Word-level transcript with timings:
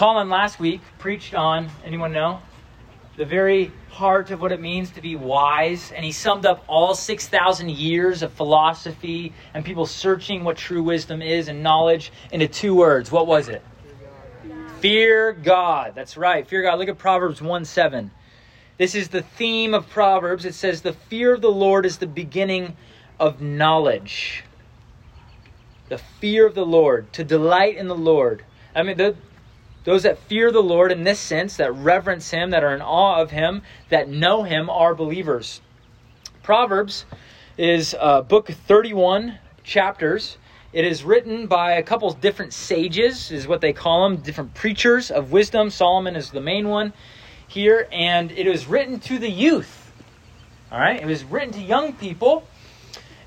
Colin 0.00 0.30
last 0.30 0.58
week 0.58 0.80
preached 0.96 1.34
on, 1.34 1.68
anyone 1.84 2.10
know? 2.10 2.40
The 3.18 3.26
very 3.26 3.70
heart 3.90 4.30
of 4.30 4.40
what 4.40 4.50
it 4.50 4.58
means 4.58 4.92
to 4.92 5.02
be 5.02 5.14
wise. 5.14 5.92
And 5.92 6.02
he 6.02 6.10
summed 6.10 6.46
up 6.46 6.64
all 6.68 6.94
6,000 6.94 7.70
years 7.70 8.22
of 8.22 8.32
philosophy 8.32 9.34
and 9.52 9.62
people 9.62 9.84
searching 9.84 10.42
what 10.42 10.56
true 10.56 10.82
wisdom 10.82 11.20
is 11.20 11.48
and 11.48 11.62
knowledge 11.62 12.12
into 12.32 12.48
two 12.48 12.74
words. 12.74 13.12
What 13.12 13.26
was 13.26 13.50
it? 13.50 13.62
Fear 14.78 15.34
God. 15.34 15.92
That's 15.94 16.16
right. 16.16 16.48
Fear 16.48 16.62
God. 16.62 16.78
Look 16.78 16.88
at 16.88 16.96
Proverbs 16.96 17.42
1 17.42 17.66
7. 17.66 18.10
This 18.78 18.94
is 18.94 19.10
the 19.10 19.20
theme 19.20 19.74
of 19.74 19.90
Proverbs. 19.90 20.46
It 20.46 20.54
says, 20.54 20.80
The 20.80 20.94
fear 20.94 21.34
of 21.34 21.42
the 21.42 21.52
Lord 21.52 21.84
is 21.84 21.98
the 21.98 22.06
beginning 22.06 22.74
of 23.18 23.42
knowledge. 23.42 24.44
The 25.90 25.98
fear 25.98 26.46
of 26.46 26.54
the 26.54 26.64
Lord, 26.64 27.12
to 27.12 27.22
delight 27.22 27.76
in 27.76 27.86
the 27.86 27.94
Lord. 27.94 28.44
I 28.74 28.82
mean, 28.82 28.96
the, 28.96 29.14
those 29.84 30.02
that 30.02 30.18
fear 30.18 30.52
the 30.52 30.62
Lord 30.62 30.92
in 30.92 31.04
this 31.04 31.18
sense, 31.18 31.56
that 31.56 31.72
reverence 31.72 32.30
Him, 32.30 32.50
that 32.50 32.62
are 32.64 32.74
in 32.74 32.82
awe 32.82 33.20
of 33.20 33.30
Him, 33.30 33.62
that 33.88 34.08
know 34.08 34.42
Him, 34.42 34.68
are 34.68 34.94
believers. 34.94 35.60
Proverbs 36.42 37.06
is 37.56 37.94
a 37.98 38.22
book 38.22 38.48
31 38.48 39.38
chapters. 39.64 40.36
It 40.72 40.84
is 40.84 41.02
written 41.02 41.46
by 41.46 41.72
a 41.72 41.82
couple 41.82 42.10
different 42.12 42.52
sages, 42.52 43.30
is 43.30 43.48
what 43.48 43.60
they 43.60 43.72
call 43.72 44.08
them, 44.08 44.18
different 44.18 44.54
preachers 44.54 45.10
of 45.10 45.32
wisdom. 45.32 45.70
Solomon 45.70 46.14
is 46.14 46.30
the 46.30 46.40
main 46.40 46.68
one 46.68 46.92
here, 47.48 47.88
and 47.90 48.30
it 48.30 48.48
was 48.48 48.66
written 48.66 49.00
to 49.00 49.18
the 49.18 49.30
youth. 49.30 49.92
All 50.70 50.78
right, 50.78 51.00
it 51.00 51.06
was 51.06 51.24
written 51.24 51.52
to 51.54 51.60
young 51.60 51.94
people, 51.94 52.46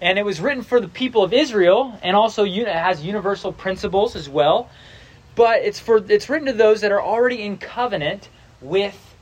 and 0.01 0.17
it 0.17 0.23
was 0.23 0.39
written 0.39 0.63
for 0.63 0.79
the 0.79 0.87
people 0.87 1.23
of 1.23 1.33
Israel, 1.33 1.99
and 2.01 2.15
also 2.15 2.45
it 2.45 2.67
has 2.67 3.03
universal 3.03 3.51
principles 3.51 4.15
as 4.15 4.29
well. 4.29 4.69
But 5.35 5.63
it's 5.63 5.79
for 5.79 6.03
it's 6.09 6.29
written 6.29 6.47
to 6.47 6.53
those 6.53 6.81
that 6.81 6.91
are 6.91 7.01
already 7.01 7.41
in 7.41 7.57
covenant 7.57 8.29
with 8.61 9.15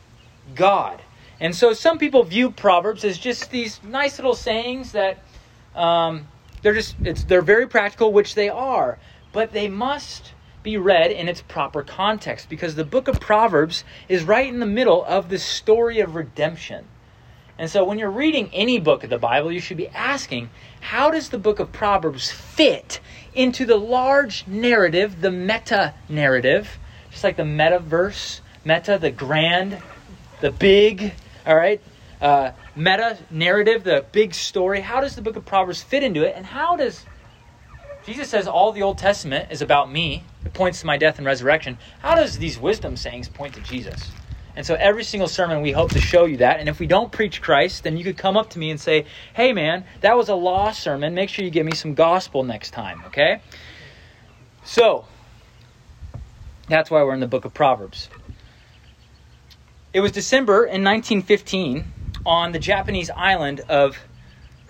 God. 0.55 1.01
And 1.39 1.55
so 1.55 1.73
some 1.73 1.97
people 1.97 2.23
view 2.23 2.51
Proverbs 2.51 3.03
as 3.03 3.17
just 3.17 3.49
these 3.51 3.81
nice 3.83 4.17
little 4.19 4.35
sayings 4.35 4.91
that 4.91 5.23
um, 5.75 6.27
they're 6.61 6.73
just 6.73 6.95
it's 7.03 7.23
they're 7.23 7.41
very 7.41 7.67
practical, 7.67 8.13
which 8.13 8.35
they 8.35 8.49
are, 8.49 8.99
but 9.31 9.51
they 9.51 9.67
must 9.67 10.33
be 10.63 10.77
read 10.77 11.11
in 11.11 11.27
its 11.27 11.41
proper 11.41 11.81
context 11.81 12.49
because 12.49 12.75
the 12.75 12.85
book 12.85 13.07
of 13.07 13.19
Proverbs 13.19 13.83
is 14.07 14.23
right 14.23 14.47
in 14.47 14.59
the 14.59 14.65
middle 14.65 15.03
of 15.05 15.29
the 15.29 15.39
story 15.39 15.99
of 15.99 16.15
redemption. 16.15 16.85
And 17.61 17.69
so 17.69 17.83
when 17.83 17.99
you're 17.99 18.09
reading 18.09 18.49
any 18.53 18.79
book 18.79 19.03
of 19.03 19.11
the 19.11 19.19
Bible, 19.19 19.51
you 19.51 19.59
should 19.59 19.77
be 19.77 19.87
asking, 19.89 20.49
how 20.79 21.11
does 21.11 21.29
the 21.29 21.37
book 21.37 21.59
of 21.59 21.71
Proverbs 21.71 22.31
fit 22.31 22.99
into 23.35 23.67
the 23.67 23.77
large 23.77 24.47
narrative, 24.47 25.21
the 25.21 25.29
meta 25.29 25.93
narrative, 26.09 26.79
just 27.11 27.23
like 27.23 27.37
the 27.37 27.43
metaverse, 27.43 28.39
meta, 28.65 28.97
the 28.97 29.11
grand, 29.11 29.79
the 30.39 30.49
big, 30.49 31.13
all 31.45 31.55
right? 31.55 31.79
Uh, 32.19 32.53
meta 32.75 33.19
narrative, 33.29 33.83
the 33.83 34.05
big 34.11 34.33
story. 34.33 34.81
How 34.81 34.99
does 34.99 35.13
the 35.13 35.21
book 35.21 35.35
of 35.35 35.45
Proverbs 35.45 35.83
fit 35.83 36.01
into 36.01 36.23
it? 36.23 36.33
And 36.35 36.47
how 36.47 36.75
does 36.75 37.05
Jesus 38.07 38.27
says 38.27 38.47
all 38.47 38.71
the 38.71 38.81
Old 38.81 38.97
Testament 38.97 39.51
is 39.51 39.61
about 39.61 39.91
me? 39.91 40.23
It 40.43 40.55
points 40.55 40.79
to 40.79 40.87
my 40.87 40.97
death 40.97 41.19
and 41.19 41.27
resurrection. 41.27 41.77
How 41.99 42.15
does 42.15 42.39
these 42.39 42.57
wisdom 42.57 42.97
sayings 42.97 43.29
point 43.29 43.53
to 43.53 43.61
Jesus? 43.61 44.09
And 44.61 44.65
so 44.67 44.75
every 44.75 45.03
single 45.03 45.27
sermon 45.27 45.63
we 45.63 45.71
hope 45.71 45.89
to 45.93 45.99
show 45.99 46.25
you 46.25 46.37
that. 46.37 46.59
And 46.59 46.69
if 46.69 46.79
we 46.79 46.85
don't 46.85 47.11
preach 47.11 47.41
Christ, 47.41 47.83
then 47.83 47.97
you 47.97 48.03
could 48.03 48.15
come 48.15 48.37
up 48.37 48.51
to 48.51 48.59
me 48.59 48.69
and 48.69 48.79
say, 48.79 49.05
"Hey 49.33 49.53
man, 49.53 49.85
that 50.01 50.15
was 50.15 50.29
a 50.29 50.35
law 50.35 50.69
sermon. 50.69 51.15
Make 51.15 51.29
sure 51.29 51.43
you 51.43 51.49
give 51.49 51.65
me 51.65 51.73
some 51.73 51.95
gospel 51.95 52.43
next 52.43 52.69
time." 52.69 53.01
Okay? 53.07 53.41
So, 54.63 55.05
that's 56.67 56.91
why 56.91 57.01
we're 57.01 57.15
in 57.15 57.21
the 57.21 57.27
book 57.27 57.43
of 57.43 57.55
Proverbs. 57.55 58.07
It 59.93 60.01
was 60.01 60.11
December 60.11 60.63
in 60.63 60.83
1915 60.83 61.91
on 62.23 62.51
the 62.51 62.59
Japanese 62.59 63.09
island 63.09 63.61
of 63.67 63.97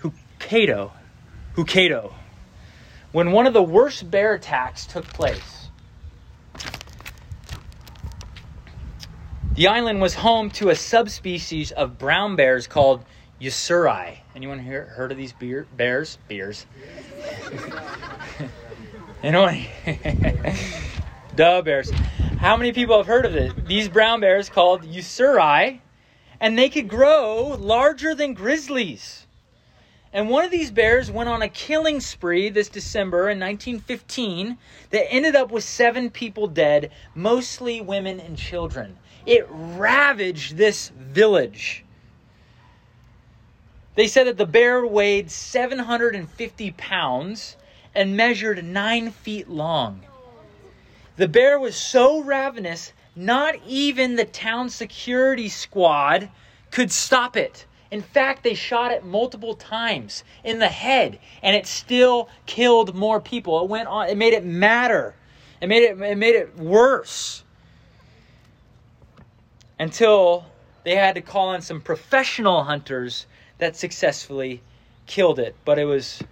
Hokkaido, 0.00 0.90
Hokkaido, 1.54 2.14
when 3.12 3.30
one 3.30 3.46
of 3.46 3.52
the 3.52 3.62
worst 3.62 4.10
bear 4.10 4.32
attacks 4.32 4.86
took 4.86 5.04
place. 5.04 5.51
The 9.54 9.66
island 9.66 10.00
was 10.00 10.14
home 10.14 10.50
to 10.52 10.70
a 10.70 10.74
subspecies 10.74 11.72
of 11.72 11.98
brown 11.98 12.36
bears 12.36 12.66
called 12.66 13.04
Ussuri. 13.38 14.20
Anyone 14.34 14.58
here 14.58 14.86
heard 14.86 15.12
of 15.12 15.18
these 15.18 15.34
beer, 15.34 15.66
bears? 15.76 16.16
Beers. 16.26 16.64
Anyone? 19.22 19.66
Duh, 21.36 21.60
bears. 21.60 21.90
How 22.38 22.56
many 22.56 22.72
people 22.72 22.96
have 22.96 23.06
heard 23.06 23.26
of 23.26 23.36
it? 23.36 23.66
These 23.66 23.90
brown 23.90 24.20
bears 24.20 24.48
called 24.48 24.84
Ussuri, 24.84 25.80
and 26.40 26.58
they 26.58 26.70
could 26.70 26.88
grow 26.88 27.48
larger 27.48 28.14
than 28.14 28.32
grizzlies. 28.32 29.26
And 30.14 30.30
one 30.30 30.46
of 30.46 30.50
these 30.50 30.70
bears 30.70 31.10
went 31.10 31.28
on 31.28 31.42
a 31.42 31.48
killing 31.50 32.00
spree 32.00 32.48
this 32.48 32.70
December 32.70 33.28
in 33.28 33.38
1915 33.38 34.56
that 34.90 35.12
ended 35.12 35.36
up 35.36 35.50
with 35.50 35.64
seven 35.64 36.08
people 36.08 36.46
dead, 36.46 36.90
mostly 37.14 37.82
women 37.82 38.18
and 38.18 38.38
children. 38.38 38.98
It 39.26 39.46
ravaged 39.48 40.56
this 40.56 40.88
village. 40.88 41.84
They 43.94 44.06
said 44.06 44.26
that 44.26 44.38
the 44.38 44.46
bear 44.46 44.86
weighed 44.86 45.30
750 45.30 46.70
pounds 46.72 47.56
and 47.94 48.16
measured 48.16 48.64
nine 48.64 49.10
feet 49.10 49.48
long. 49.48 50.02
The 51.16 51.28
bear 51.28 51.58
was 51.58 51.76
so 51.76 52.22
ravenous, 52.22 52.92
not 53.14 53.56
even 53.66 54.16
the 54.16 54.24
town 54.24 54.70
security 54.70 55.48
squad 55.48 56.30
could 56.70 56.90
stop 56.90 57.36
it. 57.36 57.66
In 57.90 58.00
fact, 58.00 58.42
they 58.42 58.54
shot 58.54 58.90
it 58.90 59.04
multiple 59.04 59.54
times 59.54 60.24
in 60.42 60.58
the 60.58 60.68
head, 60.68 61.18
and 61.42 61.54
it 61.54 61.66
still 61.66 62.30
killed 62.46 62.94
more 62.94 63.20
people. 63.20 63.62
It 63.62 63.68
went 63.68 63.88
on. 63.88 64.08
It 64.08 64.16
made 64.16 64.32
it 64.32 64.46
matter. 64.46 65.14
It 65.60 65.66
made 65.66 65.82
it. 65.82 66.00
It 66.00 66.16
made 66.16 66.34
it 66.34 66.56
worse. 66.56 67.44
Until 69.82 70.46
they 70.84 70.94
had 70.94 71.16
to 71.16 71.20
call 71.20 71.54
in 71.54 71.60
some 71.60 71.80
professional 71.80 72.62
hunters 72.62 73.26
that 73.58 73.74
successfully 73.74 74.62
killed 75.06 75.40
it, 75.40 75.56
but 75.64 75.76
it 75.76 75.86
was 75.86 76.22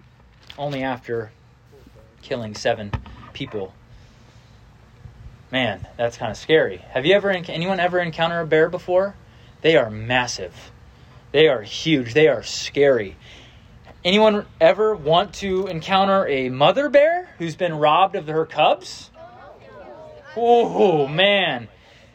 only 0.57 0.85
after 0.85 1.33
killing 2.23 2.55
seven 2.55 2.93
people. 3.33 3.75
Man, 5.51 5.85
that's 5.97 6.17
kind 6.17 6.31
of 6.31 6.37
scary. 6.37 6.77
Have 6.91 7.05
you 7.05 7.13
ever 7.17 7.29
anyone 7.31 7.81
ever 7.81 7.99
encountered 7.99 8.43
a 8.43 8.47
bear 8.47 8.69
before? 8.69 9.17
They 9.63 9.77
are 9.77 9.91
massive. 9.91 10.71
They 11.33 11.49
are 11.49 11.63
huge. 11.63 12.15
They 12.15 12.29
are 12.29 12.45
scary. 12.45 13.17
Anyone 14.05 14.47
ever 14.61 14.95
want 14.95 15.35
to 15.35 15.67
encounter 15.67 16.25
a 16.29 16.51
mother 16.51 16.89
bear 16.89 17.31
who's 17.39 17.57
been 17.57 17.75
robbed 17.75 18.15
of 18.15 18.29
her 18.29 18.47
cubs? 18.47 19.11
Oh, 20.37 21.09
man. 21.09 21.67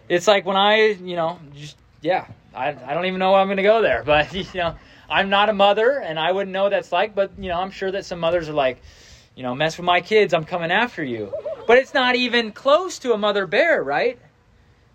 It's 0.07 0.27
like 0.27 0.45
when 0.45 0.55
I, 0.55 0.87
you 0.87 1.15
know, 1.15 1.39
just, 1.55 1.77
yeah, 2.01 2.27
I, 2.53 2.69
I 2.69 2.93
don't 2.93 3.05
even 3.05 3.19
know 3.19 3.33
I'm 3.33 3.47
going 3.47 3.57
to 3.57 3.63
go 3.63 3.81
there. 3.81 4.03
But, 4.05 4.33
you 4.33 4.45
know, 4.53 4.75
I'm 5.09 5.29
not 5.29 5.49
a 5.49 5.53
mother 5.53 5.99
and 5.99 6.19
I 6.19 6.31
wouldn't 6.31 6.51
know 6.51 6.63
what 6.63 6.69
that's 6.69 6.91
like. 6.91 7.15
But, 7.15 7.31
you 7.37 7.49
know, 7.49 7.59
I'm 7.59 7.71
sure 7.71 7.91
that 7.91 8.05
some 8.05 8.19
mothers 8.19 8.49
are 8.49 8.53
like, 8.53 8.81
you 9.35 9.43
know, 9.43 9.53
mess 9.53 9.77
with 9.77 9.85
my 9.85 10.01
kids, 10.01 10.33
I'm 10.33 10.45
coming 10.45 10.71
after 10.71 11.03
you. 11.03 11.33
But 11.67 11.77
it's 11.77 11.93
not 11.93 12.15
even 12.15 12.51
close 12.51 12.99
to 12.99 13.13
a 13.13 13.17
mother 13.17 13.45
bear, 13.47 13.83
right? 13.83 14.19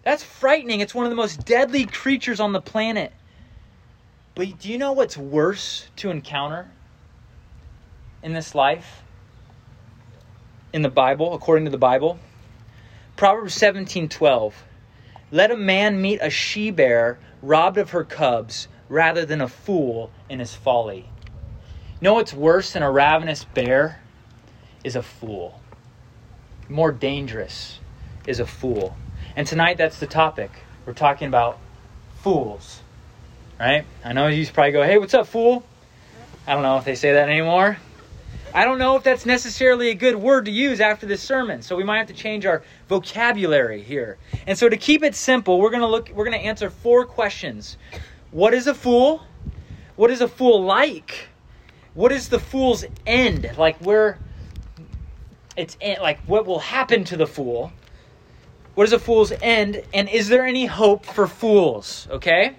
That's 0.03 0.23
frightening. 0.23 0.81
It's 0.81 0.95
one 0.95 1.05
of 1.05 1.11
the 1.11 1.17
most 1.17 1.45
deadly 1.45 1.85
creatures 1.85 2.41
on 2.41 2.53
the 2.53 2.61
planet. 2.61 3.13
But 4.35 4.59
do 4.59 4.71
you 4.71 4.79
know 4.79 4.93
what's 4.93 5.17
worse 5.17 5.89
to 5.97 6.11
encounter 6.11 6.71
in 8.23 8.33
this 8.33 8.55
life? 8.55 9.03
In 10.73 10.83
the 10.83 10.89
Bible, 10.89 11.35
according 11.35 11.67
to 11.67 11.71
the 11.71 11.79
Bible? 11.79 12.19
Proverbs 13.17 13.55
17:12. 13.61 14.55
Let 15.31 15.51
a 15.51 15.57
man 15.57 16.01
meet 16.01 16.21
a 16.23 16.31
she 16.31 16.71
bear 16.71 17.19
robbed 17.43 17.79
of 17.79 17.91
her 17.91 18.05
cubs 18.05 18.69
rather 18.89 19.25
than 19.25 19.41
a 19.41 19.49
fool 19.49 20.11
in 20.29 20.39
his 20.41 20.55
folly. 20.55 21.09
You 22.01 22.03
know 22.03 22.15
what's 22.15 22.35
worse 22.35 22.73
than 22.73 22.83
a 22.83 22.91
ravenous 22.91 23.45
bear? 23.45 24.01
Is 24.83 24.97
a 24.97 25.03
fool. 25.03 25.61
More 26.69 26.91
dangerous 26.93 27.79
is 28.27 28.41
a 28.41 28.47
fool. 28.47 28.97
And 29.37 29.47
tonight 29.47 29.77
that's 29.77 30.01
the 30.01 30.07
topic. 30.07 30.51
We're 30.87 30.95
talking 30.95 31.29
about 31.29 31.59
fools 32.23 32.81
right? 33.61 33.85
I 34.03 34.15
know 34.15 34.27
you 34.29 34.47
probably 34.47 34.73
go, 34.73 34.83
hey, 34.83 34.99
what's 34.99 35.13
up, 35.13 35.27
fool? 35.27 35.63
I 36.47 36.55
don't 36.55 36.63
know 36.63 36.79
if 36.79 36.85
they 36.85 36.95
say 36.95 37.13
that 37.13 37.29
anymore. 37.29 37.77
I 38.53 38.65
don't 38.65 38.79
know 38.79 38.97
if 38.97 39.05
that's 39.05 39.27
necessarily 39.27 39.91
a 39.91 39.95
good 39.95 40.17
word 40.17 40.45
to 40.47 40.51
use 40.51 40.81
after 40.81 41.07
this 41.07 41.23
sermon, 41.23 41.63
so 41.63 41.77
we 41.77 41.85
might 41.85 41.99
have 41.99 42.09
to 42.09 42.15
change 42.15 42.47
our 42.47 42.63
vocabulary 42.89 43.83
here. 43.83 44.19
And 44.47 44.59
so 44.59 44.69
to 44.69 44.77
keep 44.77 45.05
it 45.05 45.15
simple, 45.15 45.61
we're 45.61 45.71
going 45.71 45.83
to 45.83 45.87
look 45.87 46.11
we're 46.11 46.25
going 46.25 46.39
to 46.39 46.45
answer 46.45 46.69
four 46.69 47.05
questions. 47.05 47.77
What 48.33 48.53
is 48.53 48.67
a 48.67 48.75
fool? 48.75 49.23
What 49.95 50.11
is 50.11 50.21
a 50.21 50.29
fool 50.29 50.65
like? 50.65 51.29
What 51.95 52.11
is 52.11 52.29
the 52.29 52.41
fool's 52.41 52.85
end? 53.07 53.51
Like 53.57 53.77
where 53.79 54.19
it's 55.57 55.77
eh, 55.81 55.97
like 56.01 56.19
what 56.27 56.45
will 56.45 56.59
happen 56.59 57.05
to 57.05 57.17
the 57.17 57.27
fool? 57.27 57.73
What 58.75 58.85
is 58.85 58.93
a 58.93 58.99
fool's 58.99 59.33
end? 59.43 59.83
And 59.95 60.09
is 60.09 60.29
there 60.29 60.45
any 60.45 60.67
hope 60.67 61.05
for 61.05 61.27
fools? 61.27 62.09
Okay? 62.11 62.57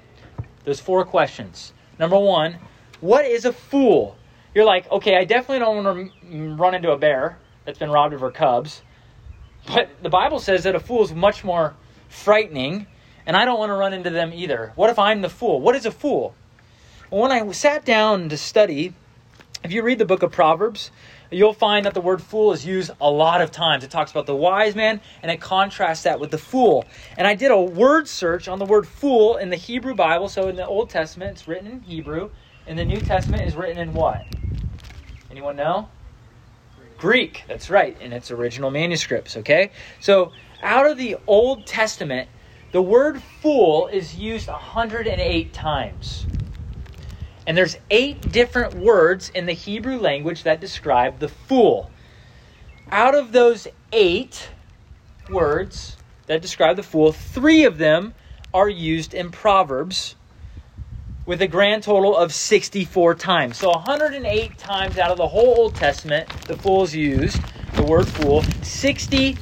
There's 0.63 0.79
four 0.79 1.03
questions. 1.03 1.73
Number 1.99 2.19
one, 2.19 2.57
what 3.01 3.25
is 3.25 3.45
a 3.45 3.51
fool? 3.53 4.15
You're 4.53 4.65
like, 4.65 4.91
okay, 4.91 5.15
I 5.15 5.23
definitely 5.23 5.59
don't 5.59 5.83
want 5.83 6.11
to 6.29 6.55
run 6.55 6.75
into 6.75 6.91
a 6.91 6.97
bear 6.97 7.37
that's 7.65 7.79
been 7.79 7.91
robbed 7.91 8.13
of 8.13 8.21
her 8.21 8.31
cubs. 8.31 8.81
But 9.65 9.89
the 10.01 10.09
Bible 10.09 10.39
says 10.39 10.63
that 10.63 10.75
a 10.75 10.79
fool 10.79 11.03
is 11.03 11.13
much 11.13 11.43
more 11.43 11.75
frightening, 12.09 12.87
and 13.25 13.37
I 13.37 13.45
don't 13.45 13.59
want 13.59 13.69
to 13.69 13.75
run 13.75 13.93
into 13.93 14.09
them 14.09 14.33
either. 14.33 14.73
What 14.75 14.89
if 14.89 14.99
I'm 14.99 15.21
the 15.21 15.29
fool? 15.29 15.61
What 15.61 15.75
is 15.75 15.85
a 15.85 15.91
fool? 15.91 16.35
Well, 17.09 17.21
when 17.21 17.31
I 17.31 17.49
sat 17.51 17.85
down 17.85 18.29
to 18.29 18.37
study, 18.37 18.93
if 19.63 19.71
you 19.71 19.83
read 19.83 19.99
the 19.99 20.05
book 20.05 20.23
of 20.23 20.31
Proverbs, 20.31 20.91
you'll 21.29 21.53
find 21.53 21.85
that 21.85 21.93
the 21.93 22.01
word 22.01 22.21
fool 22.21 22.51
is 22.51 22.65
used 22.65 22.91
a 22.99 23.09
lot 23.09 23.41
of 23.41 23.51
times. 23.51 23.83
It 23.83 23.91
talks 23.91 24.11
about 24.11 24.25
the 24.25 24.35
wise 24.35 24.75
man 24.75 25.01
and 25.21 25.31
it 25.31 25.39
contrasts 25.39 26.03
that 26.03 26.19
with 26.19 26.31
the 26.31 26.37
fool. 26.37 26.87
And 27.15 27.27
I 27.27 27.35
did 27.35 27.51
a 27.51 27.61
word 27.61 28.07
search 28.07 28.47
on 28.47 28.59
the 28.59 28.65
word 28.65 28.87
fool 28.87 29.37
in 29.37 29.49
the 29.49 29.55
Hebrew 29.55 29.93
Bible. 29.93 30.29
So 30.29 30.47
in 30.47 30.55
the 30.55 30.65
Old 30.65 30.89
Testament, 30.89 31.31
it's 31.31 31.47
written 31.47 31.67
in 31.67 31.81
Hebrew. 31.81 32.31
In 32.65 32.75
the 32.75 32.85
New 32.85 33.01
Testament, 33.01 33.43
is 33.43 33.55
written 33.55 33.77
in 33.77 33.93
what? 33.93 34.25
Anyone 35.31 35.55
know? 35.55 35.87
Greek. 36.97 37.45
That's 37.47 37.69
right, 37.69 37.99
in 38.01 38.11
its 38.11 38.31
original 38.31 38.69
manuscripts, 38.69 39.37
okay? 39.37 39.71
So 40.01 40.33
out 40.61 40.85
of 40.85 40.97
the 40.97 41.15
Old 41.25 41.65
Testament, 41.65 42.27
the 42.73 42.81
word 42.81 43.21
fool 43.41 43.87
is 43.87 44.15
used 44.15 44.49
108 44.49 45.53
times. 45.53 46.25
And 47.47 47.57
there's 47.57 47.77
eight 47.89 48.31
different 48.31 48.73
words 48.75 49.29
in 49.29 49.45
the 49.45 49.53
Hebrew 49.53 49.97
language 49.97 50.43
that 50.43 50.59
describe 50.59 51.19
the 51.19 51.29
fool. 51.29 51.89
Out 52.91 53.15
of 53.15 53.31
those 53.31 53.69
eight 53.93 54.49
words 55.29 55.95
that 56.27 56.41
describe 56.41 56.75
the 56.75 56.83
fool, 56.83 57.13
three 57.13 57.63
of 57.63 57.77
them 57.77 58.13
are 58.53 58.69
used 58.69 59.13
in 59.13 59.31
Proverbs 59.31 60.15
with 61.31 61.41
a 61.41 61.47
grand 61.47 61.81
total 61.81 62.13
of 62.13 62.33
64 62.33 63.15
times. 63.15 63.55
So 63.57 63.69
108 63.69 64.57
times 64.57 64.97
out 64.97 65.11
of 65.11 65.17
the 65.17 65.29
whole 65.29 65.59
Old 65.59 65.75
Testament, 65.75 66.27
the 66.41 66.57
fool's 66.57 66.93
used, 66.93 67.39
the 67.75 67.83
word 67.83 68.05
fool. 68.05 68.43
60 68.63 69.37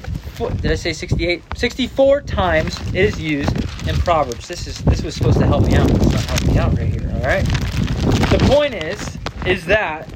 did 0.61 0.71
I 0.71 0.75
say 0.75 0.93
68? 0.93 1.41
64 1.57 2.21
times 2.21 2.79
it 2.89 2.95
is 2.95 3.19
used 3.19 3.55
in 3.87 3.95
Proverbs. 3.95 4.47
This 4.47 4.67
is 4.67 4.77
this 4.83 5.01
was 5.01 5.15
supposed 5.15 5.39
to 5.39 5.47
help 5.47 5.65
me 5.65 5.73
out. 5.77 5.89
It's 5.89 6.11
not 6.11 6.21
helping 6.25 6.53
me 6.53 6.59
out 6.59 6.77
right 6.77 6.87
here, 6.89 7.11
all 7.15 7.21
right? 7.21 7.45
The 8.29 8.45
point 8.47 8.75
is, 8.75 9.17
is 9.47 9.65
that 9.65 10.07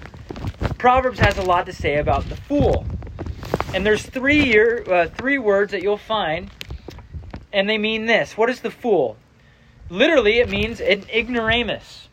Proverbs 0.77 1.17
has 1.17 1.39
a 1.39 1.43
lot 1.43 1.65
to 1.65 1.73
say 1.73 1.97
about 1.97 2.29
the 2.29 2.35
fool. 2.35 2.85
And 3.73 3.83
there's 3.83 4.03
three 4.03 4.43
year, 4.43 4.83
uh, 4.87 5.07
three 5.07 5.39
words 5.39 5.71
that 5.71 5.81
you'll 5.81 5.97
find, 5.97 6.51
and 7.51 7.67
they 7.67 7.79
mean 7.79 8.05
this. 8.05 8.37
What 8.37 8.51
is 8.51 8.59
the 8.59 8.69
fool? 8.69 9.17
Literally, 9.94 10.40
it 10.40 10.50
means 10.50 10.81
an 10.81 11.04
ignoramus. 11.07 12.07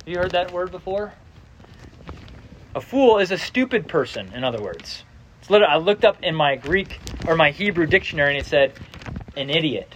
Have 0.00 0.08
you 0.08 0.18
heard 0.18 0.32
that 0.32 0.50
word 0.50 0.72
before? 0.72 1.12
A 2.74 2.80
fool 2.80 3.18
is 3.18 3.30
a 3.30 3.38
stupid 3.38 3.86
person, 3.86 4.32
in 4.34 4.42
other 4.42 4.60
words. 4.60 5.04
It's 5.40 5.48
literally, 5.48 5.74
I 5.74 5.76
looked 5.76 6.04
up 6.04 6.20
in 6.24 6.34
my 6.34 6.56
Greek 6.56 6.98
or 7.28 7.36
my 7.36 7.52
Hebrew 7.52 7.86
dictionary 7.86 8.30
and 8.30 8.44
it 8.44 8.46
said, 8.46 8.72
an 9.36 9.48
idiot. 9.48 9.94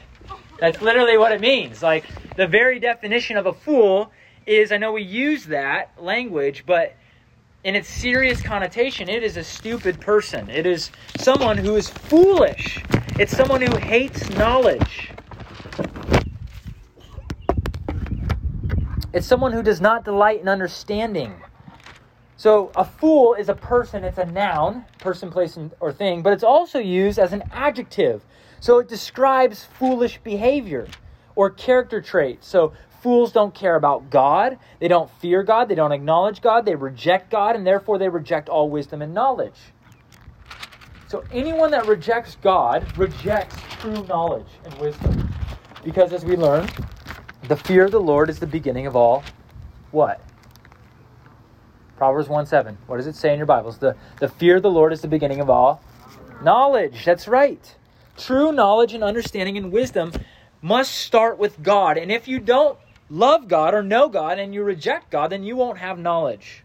That's 0.61 0.81
literally 0.81 1.19
what 1.19 1.33
it 1.33 1.41
means. 1.41 1.83
Like, 1.83 2.05
the 2.37 2.47
very 2.47 2.79
definition 2.79 3.37
of 3.37 3.47
a 3.47 3.53
fool 3.53 4.13
is 4.47 4.71
I 4.71 4.77
know 4.77 4.93
we 4.93 5.03
use 5.03 5.47
that 5.47 6.01
language, 6.01 6.63
but 6.65 6.95
in 7.65 7.75
its 7.75 7.89
serious 7.89 8.41
connotation, 8.41 9.09
it 9.09 9.25
is 9.25 9.37
a 9.37 9.43
stupid 9.43 10.01
person. 10.01 10.49
It 10.49 10.67
is 10.67 10.93
someone 11.17 11.59
who 11.59 11.75
is 11.75 11.91
foolish. 11.91 12.81
It's 13.19 13.37
someone 13.37 13.61
who 13.61 13.77
hates 13.77 14.31
knowledge. 14.31 15.11
It's 19.12 19.26
someone 19.26 19.53
who 19.53 19.62
does 19.62 19.81
not 19.81 20.05
delight 20.05 20.41
in 20.41 20.49
understanding. 20.49 21.35
So, 22.37 22.73
a 22.75 22.85
fool 22.85 23.35
is 23.35 23.49
a 23.49 23.55
person, 23.55 24.03
it's 24.05 24.19
a 24.19 24.25
noun, 24.25 24.85
person, 24.99 25.31
place, 25.31 25.59
or 25.81 25.93
thing, 25.93 26.23
but 26.23 26.32
it's 26.32 26.43
also 26.43 26.79
used 26.79 27.19
as 27.19 27.32
an 27.32 27.44
adjective. 27.53 28.25
So, 28.61 28.79
it 28.79 28.88
describes 28.88 29.64
foolish 29.64 30.19
behavior 30.25 30.88
or 31.37 31.50
character 31.50 32.00
traits. 32.00 32.49
So, 32.49 32.73
Fools 33.03 33.32
don't 33.32 33.53
care 33.53 33.75
about 33.75 34.11
God. 34.11 34.61
They 34.79 34.87
don't 34.87 35.11
fear 35.19 35.43
God. 35.43 35.69
They 35.69 35.75
don't 35.75 35.91
acknowledge 35.91 36.41
God. 36.41 36.65
They 36.65 36.76
reject 36.76 37.32
God, 37.32 37.56
and 37.56 37.67
therefore 37.67 37.99
they 37.99 38.08
reject 38.08 38.49
all 38.49 38.70
wisdom 38.70 39.03
and 39.03 39.12
knowledge. 39.12 39.58
So 41.08 41.25
anyone 41.32 41.73
that 41.73 41.87
rejects 41.87 42.37
God 42.41 42.97
rejects 42.97 43.56
true 43.81 44.06
knowledge 44.06 44.47
and 44.65 44.73
wisdom. 44.79 45.35
Because 45.82 46.12
as 46.12 46.25
we 46.25 46.37
learn, 46.37 46.69
the 47.49 47.56
fear 47.56 47.85
of 47.85 47.91
the 47.91 48.00
Lord 48.00 48.31
is 48.31 48.39
the 48.39 48.47
beginning 48.47 48.87
of 48.87 48.97
all 48.97 49.25
what? 49.91 50.21
Proverbs 51.97 52.29
1 52.29 52.47
7. 52.47 52.79
What 52.87 52.97
does 52.97 53.06
it 53.06 53.15
say 53.15 53.33
in 53.33 53.39
your 53.39 53.47
Bibles? 53.47 53.79
The, 53.79 53.97
the 54.19 54.29
fear 54.29 54.56
of 54.56 54.62
the 54.62 54.71
Lord 54.71 54.93
is 54.93 55.00
the 55.00 55.09
beginning 55.09 55.41
of 55.41 55.50
all 55.50 55.83
knowledge. 56.43 57.05
That's 57.05 57.29
right. 57.29 57.77
True 58.17 58.53
knowledge 58.53 58.94
and 58.94 59.05
understanding 59.05 59.56
and 59.56 59.73
wisdom 59.73 60.12
must 60.61 60.93
start 60.93 61.39
with 61.39 61.62
God. 61.62 61.99
And 61.99 62.11
if 62.11 62.29
you 62.29 62.39
don't 62.39 62.79
love 63.09 63.49
God 63.49 63.75
or 63.75 63.83
know 63.83 64.09
God 64.09 64.39
and 64.39 64.55
you 64.55 64.62
reject 64.62 65.11
God, 65.11 65.31
then 65.31 65.43
you 65.43 65.56
won't 65.56 65.79
have 65.79 65.99
knowledge. 65.99 66.65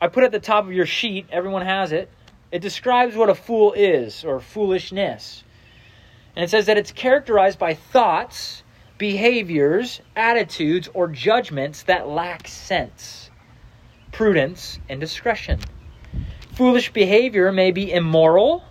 I 0.00 0.08
put 0.08 0.24
at 0.24 0.32
the 0.32 0.40
top 0.40 0.64
of 0.64 0.72
your 0.72 0.86
sheet, 0.86 1.26
everyone 1.30 1.64
has 1.64 1.92
it. 1.92 2.10
It 2.50 2.60
describes 2.60 3.16
what 3.16 3.28
a 3.28 3.34
fool 3.34 3.72
is 3.72 4.24
or 4.24 4.40
foolishness. 4.40 5.44
And 6.34 6.44
it 6.44 6.50
says 6.50 6.66
that 6.66 6.78
it's 6.78 6.92
characterized 6.92 7.58
by 7.58 7.74
thoughts, 7.74 8.62
behaviors, 8.98 10.00
attitudes, 10.16 10.88
or 10.94 11.08
judgments 11.08 11.82
that 11.84 12.08
lack 12.08 12.48
sense, 12.48 13.30
prudence, 14.12 14.78
and 14.88 15.00
discretion. 15.00 15.60
Foolish 16.54 16.92
behavior 16.92 17.52
may 17.52 17.70
be 17.70 17.92
immoral, 17.92 18.64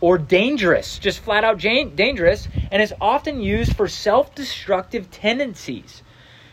or 0.00 0.18
dangerous, 0.18 0.98
just 0.98 1.18
flat 1.20 1.42
out 1.42 1.58
dangerous, 1.58 2.46
and 2.70 2.80
is 2.80 2.94
often 3.00 3.40
used 3.40 3.76
for 3.76 3.88
self 3.88 4.34
destructive 4.34 5.10
tendencies. 5.10 6.02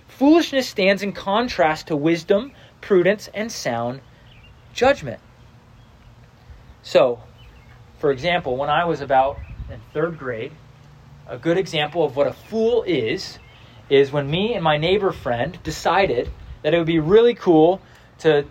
Foolishness 0.07 0.67
stands 0.67 1.03
in 1.03 1.11
contrast 1.11 1.87
to 1.87 1.95
wisdom, 1.95 2.51
prudence, 2.81 3.29
and 3.33 3.51
sound 3.51 4.01
judgment. 4.73 5.19
So, 6.81 7.21
for 7.99 8.11
example, 8.11 8.57
when 8.57 8.69
I 8.69 8.85
was 8.85 9.01
about 9.01 9.39
in 9.69 9.79
third 9.93 10.17
grade, 10.17 10.51
a 11.27 11.37
good 11.37 11.57
example 11.57 12.03
of 12.03 12.15
what 12.15 12.27
a 12.27 12.33
fool 12.33 12.83
is 12.83 13.39
is 13.89 14.11
when 14.11 14.29
me 14.29 14.53
and 14.53 14.63
my 14.63 14.77
neighbor 14.77 15.11
friend 15.11 15.57
decided 15.63 16.31
that 16.63 16.73
it 16.73 16.77
would 16.77 16.87
be 16.87 16.99
really 16.99 17.35
cool 17.35 17.81
to 18.19 18.45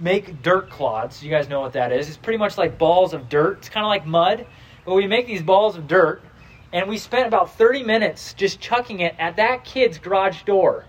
make 0.00 0.42
dirt 0.42 0.68
clods. 0.70 1.22
You 1.22 1.30
guys 1.30 1.48
know 1.48 1.60
what 1.60 1.74
that 1.74 1.92
is. 1.92 2.08
It's 2.08 2.16
pretty 2.16 2.38
much 2.38 2.58
like 2.58 2.78
balls 2.78 3.14
of 3.14 3.28
dirt. 3.28 3.58
It's 3.58 3.68
kind 3.68 3.84
of 3.84 3.88
like 3.88 4.06
mud, 4.06 4.46
but 4.84 4.94
we 4.94 5.06
make 5.06 5.26
these 5.26 5.42
balls 5.42 5.76
of 5.76 5.86
dirt, 5.86 6.22
and 6.72 6.88
we 6.88 6.98
spent 6.98 7.28
about 7.28 7.56
30 7.56 7.84
minutes 7.84 8.34
just 8.34 8.60
chucking 8.60 9.00
it 9.00 9.14
at 9.18 9.36
that 9.36 9.64
kid's 9.64 9.98
garage 9.98 10.42
door. 10.42 10.86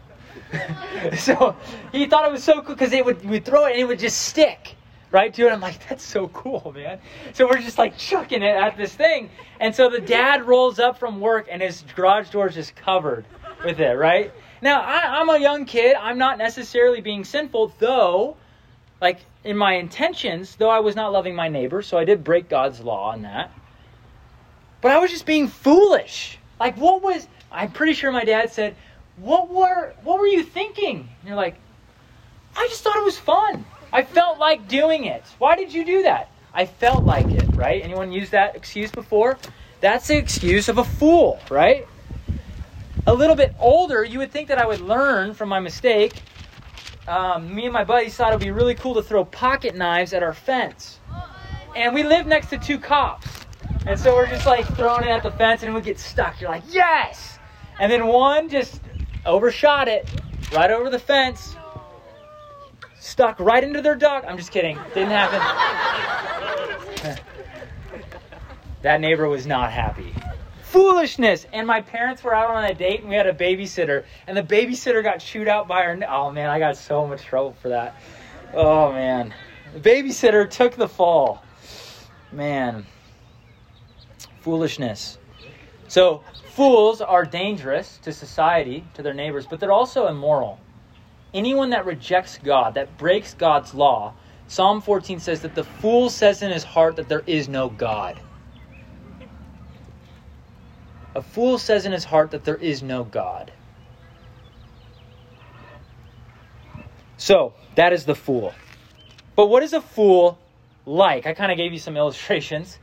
so 1.18 1.56
he 1.92 2.08
thought 2.08 2.26
it 2.26 2.32
was 2.32 2.44
so 2.44 2.62
cool 2.62 2.76
because 2.76 2.94
it 2.94 3.06
would 3.06 3.24
we 3.28 3.40
throw 3.40 3.66
it 3.66 3.72
and 3.72 3.82
it 3.82 3.86
would 3.86 4.00
just 4.00 4.22
stick 4.24 4.76
right 5.14 5.34
to 5.34 5.48
it. 5.48 5.52
I'm 5.52 5.62
like, 5.62 5.88
that's 5.88 6.04
so 6.04 6.28
cool, 6.30 6.74
man. 6.76 7.00
So 7.34 7.48
we're 7.48 7.62
just 7.62 7.78
like 7.78 7.98
chucking 7.98 8.42
it 8.42 8.56
at 8.56 8.76
this 8.76 8.94
thing, 8.94 9.30
and 9.60 9.74
so 9.74 9.90
the 9.90 10.02
dad 10.02 10.46
rolls 10.46 10.80
up 10.80 10.98
from 11.00 11.22
work 11.22 11.48
and 11.50 11.62
his 11.62 11.84
garage 11.96 12.30
door 12.32 12.48
is 12.48 12.56
just 12.56 12.76
covered 12.76 13.26
with 13.64 13.80
it, 13.80 13.94
right? 13.94 14.34
Now 14.62 14.82
I, 14.82 15.22
I'm 15.22 15.30
a 15.30 15.38
young 15.38 15.66
kid. 15.66 15.96
I'm 15.96 16.18
not 16.18 16.38
necessarily 16.38 17.00
being 17.00 17.24
sinful, 17.24 17.74
though 17.80 18.36
like 19.04 19.20
in 19.44 19.58
my 19.58 19.74
intentions, 19.74 20.56
though 20.56 20.70
I 20.70 20.80
was 20.80 20.96
not 20.96 21.12
loving 21.12 21.36
my 21.36 21.50
neighbor, 21.50 21.82
so 21.82 21.98
I 21.98 22.06
did 22.06 22.24
break 22.24 22.48
God's 22.48 22.80
law 22.80 23.12
on 23.12 23.24
that. 23.24 23.52
But 24.80 24.94
I 24.94 25.00
was 25.00 25.12
just 25.12 25.26
being 25.26 25.50
foolish. 25.50 26.40
Like 26.58 26.78
what 26.78 27.02
was 27.02 27.28
I'm 27.52 27.72
pretty 27.72 27.94
sure 27.94 28.14
my 28.14 28.24
dad 28.24 28.54
said, 28.54 28.78
"What 29.18 29.50
were 29.50 29.94
what 30.04 30.20
were 30.20 30.28
you 30.28 30.42
thinking?" 30.42 31.00
And 31.00 31.28
you're 31.28 31.36
like, 31.36 31.58
"I 32.56 32.66
just 32.70 32.82
thought 32.82 32.96
it 32.96 33.04
was 33.04 33.20
fun. 33.20 33.66
I 33.94 34.04
felt 34.04 34.40
like 34.40 34.68
doing 34.68 35.06
it. 35.06 35.24
Why 35.38 35.56
did 35.56 35.74
you 35.74 35.86
do 35.86 36.04
that?" 36.04 36.30
I 36.54 36.66
felt 36.66 37.04
like 37.04 37.28
it, 37.28 37.56
right? 37.56 37.82
Anyone 37.84 38.12
used 38.12 38.32
that 38.32 38.56
excuse 38.56 38.92
before? 38.92 39.40
That's 39.80 40.08
the 40.08 40.18
excuse 40.18 40.70
of 40.70 40.78
a 40.78 40.84
fool, 40.84 41.40
right? 41.50 41.88
A 43.08 43.14
little 43.14 43.36
bit 43.36 43.56
older, 43.60 44.04
you 44.04 44.20
would 44.20 44.32
think 44.32 44.50
that 44.50 44.60
I 44.60 44.66
would 44.66 44.82
learn 44.82 45.34
from 45.34 45.50
my 45.50 45.60
mistake 45.60 46.22
um, 47.08 47.54
me 47.54 47.66
and 47.66 47.74
my 47.74 47.84
buddies 47.84 48.16
thought 48.16 48.32
it 48.32 48.36
would 48.36 48.46
be 48.46 48.52
really 48.52 48.76
cool 48.76 48.94
to 48.96 49.04
throw 49.04 49.26
pocket 49.26 49.76
knives 49.76 50.14
at 50.14 50.24
our 50.24 50.34
fence. 50.34 51.00
And 51.76 51.94
we 51.94 52.04
live 52.04 52.28
next 52.28 52.50
to 52.52 52.58
two 52.58 52.78
cops. 52.80 53.28
And 53.86 54.00
so 54.00 54.16
we're 54.16 54.28
just 54.28 54.46
like 54.46 54.66
throwing 54.78 55.04
it 55.04 55.10
at 55.10 55.24
the 55.24 55.32
fence 55.32 55.64
and 55.64 55.74
we 55.74 55.82
get 55.82 56.00
stuck. 56.00 56.40
You're 56.40 56.50
like, 56.50 56.64
yes! 56.70 57.40
And 57.80 57.92
then 57.92 58.08
one 58.08 58.48
just 58.48 58.80
overshot 59.26 59.88
it 59.88 60.10
right 60.54 60.72
over 60.72 60.90
the 60.90 61.00
fence, 61.00 61.56
stuck 63.04 63.40
right 63.40 63.64
into 63.64 63.82
their 63.82 63.96
dog. 63.96 64.24
I'm 64.26 64.38
just 64.38 64.52
kidding. 64.52 64.80
Didn't 64.94 65.12
happen. 65.12 65.42
That 68.82 69.02
neighbor 69.02 69.28
was 69.28 69.46
not 69.46 69.72
happy. 69.72 70.14
Foolishness! 70.64 71.46
And 71.54 71.68
my 71.68 71.82
parents 71.82 72.24
were 72.24 72.34
out 72.34 72.50
on 72.50 72.66
a 72.66 72.74
date 72.74 73.02
and 73.02 73.10
we 73.10 73.16
had 73.16 73.28
a 73.28 73.34
babysitter, 73.34 74.06
and 74.26 74.36
the 74.36 74.42
babysitter 74.44 75.04
got 75.04 75.20
chewed 75.20 75.48
out 75.48 75.68
by 75.68 75.84
her. 75.84 76.00
Oh 76.10 76.32
man, 76.32 76.50
I 76.50 76.60
got 76.60 76.76
so 76.76 77.06
much 77.06 77.24
trouble 77.24 77.54
for 77.62 77.70
that. 77.70 77.96
Oh 78.54 78.92
man. 78.92 79.34
The 79.74 79.80
babysitter 79.80 80.50
took 80.50 80.76
the 80.76 80.88
fall. 80.88 81.44
Man. 82.32 82.86
Foolishness. 84.42 85.18
So, 85.88 86.24
fools 86.52 87.02
are 87.02 87.24
dangerous 87.24 88.00
to 88.04 88.12
society, 88.12 88.84
to 88.96 89.02
their 89.02 89.14
neighbors, 89.14 89.46
but 89.46 89.60
they're 89.60 89.72
also 89.72 90.08
immoral. 90.08 90.60
Anyone 91.34 91.72
that 91.72 91.86
rejects 91.86 92.38
God, 92.38 92.76
that 92.76 92.98
breaks 92.98 93.34
God's 93.34 93.74
law, 93.74 94.14
Psalm 94.48 94.82
14 94.82 95.20
says 95.20 95.42
that 95.42 95.56
the 95.56 95.64
fool 95.64 96.10
says 96.10 96.44
in 96.44 96.52
his 96.52 96.64
heart 96.64 96.96
that 96.98 97.10
there 97.10 97.24
is 97.26 97.50
no 97.50 97.70
God. 97.70 98.20
A 101.16 101.22
fool 101.22 101.58
says 101.58 101.86
in 101.86 101.92
his 101.92 102.04
heart 102.04 102.32
that 102.32 102.44
there 102.44 102.58
is 102.58 102.84
no 102.84 103.04
God. 103.04 103.52
So, 107.18 107.54
that 107.76 107.94
is 107.94 108.06
the 108.06 108.16
fool. 108.16 108.54
But 109.36 109.48
what 109.48 109.64
is 109.64 109.74
a 109.74 109.82
fool 109.82 110.38
like? 110.86 111.26
I 111.26 111.34
kind 111.34 111.52
of 111.52 111.58
gave 111.58 111.72
you 111.72 111.80
some 111.80 111.98
illustrations. 111.98 112.78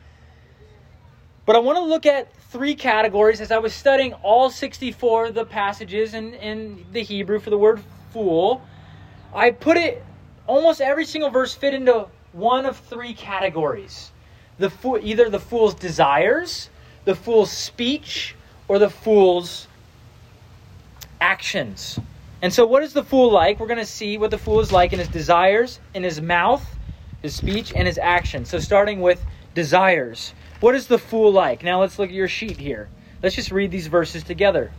But 1.47 1.57
I 1.57 1.59
want 1.61 1.79
to 1.79 1.85
look 1.85 2.07
at 2.07 2.33
three 2.35 2.75
categories 2.75 3.41
as 3.41 3.51
I 3.51 3.59
was 3.59 3.75
studying 3.75 4.15
all 4.15 4.51
64 4.51 5.27
of 5.27 5.35
the 5.35 5.45
passages 5.45 6.15
in, 6.15 6.35
in 6.35 6.87
the 6.93 7.03
Hebrew 7.03 7.39
for 7.39 7.51
the 7.51 7.59
word 7.59 7.83
fool. 8.13 8.63
I 9.35 9.51
put 9.51 9.77
it, 9.77 10.05
almost 10.47 10.81
every 10.81 11.05
single 11.05 11.31
verse 11.31 11.55
fit 11.55 11.75
into 11.75 12.07
one 12.33 12.67
of 12.67 12.77
three 12.77 13.15
categories. 13.15 14.11
The 14.59 14.71
fool, 14.71 14.99
either 15.03 15.31
the 15.31 15.41
fool's 15.41 15.75
desires, 15.75 16.71
the 17.05 17.15
fool's 17.15 17.51
speech, 17.51 18.35
or 18.69 18.79
the 18.79 18.91
fool's 18.91 19.67
actions. 21.21 21.99
And 22.43 22.53
so, 22.53 22.67
what 22.67 22.83
is 22.83 22.93
the 22.93 23.05
fool 23.05 23.31
like? 23.31 23.61
We're 23.61 23.67
going 23.67 23.79
to 23.79 23.87
see 23.87 24.17
what 24.19 24.31
the 24.31 24.39
fool 24.39 24.61
is 24.61 24.73
like 24.73 24.93
in 24.93 24.99
his 24.99 25.09
desires, 25.09 25.81
in 25.95 26.03
his 26.03 26.21
mouth, 26.21 26.65
his 27.23 27.35
speech, 27.35 27.73
and 27.75 27.87
his 27.87 27.99
actions. 27.99 28.49
So, 28.49 28.59
starting 28.59 29.01
with 29.01 29.23
desires. 29.55 30.35
What 30.61 30.75
is 30.75 30.87
the 30.87 30.99
fool 30.99 31.33
like? 31.33 31.63
Now, 31.63 31.81
let's 31.81 31.99
look 31.99 32.09
at 32.09 32.15
your 32.15 32.29
sheet 32.29 32.57
here. 32.57 32.89
Let's 33.23 33.35
just 33.35 33.51
read 33.51 33.71
these 33.71 33.89
verses 33.89 34.23
together. 34.23 34.73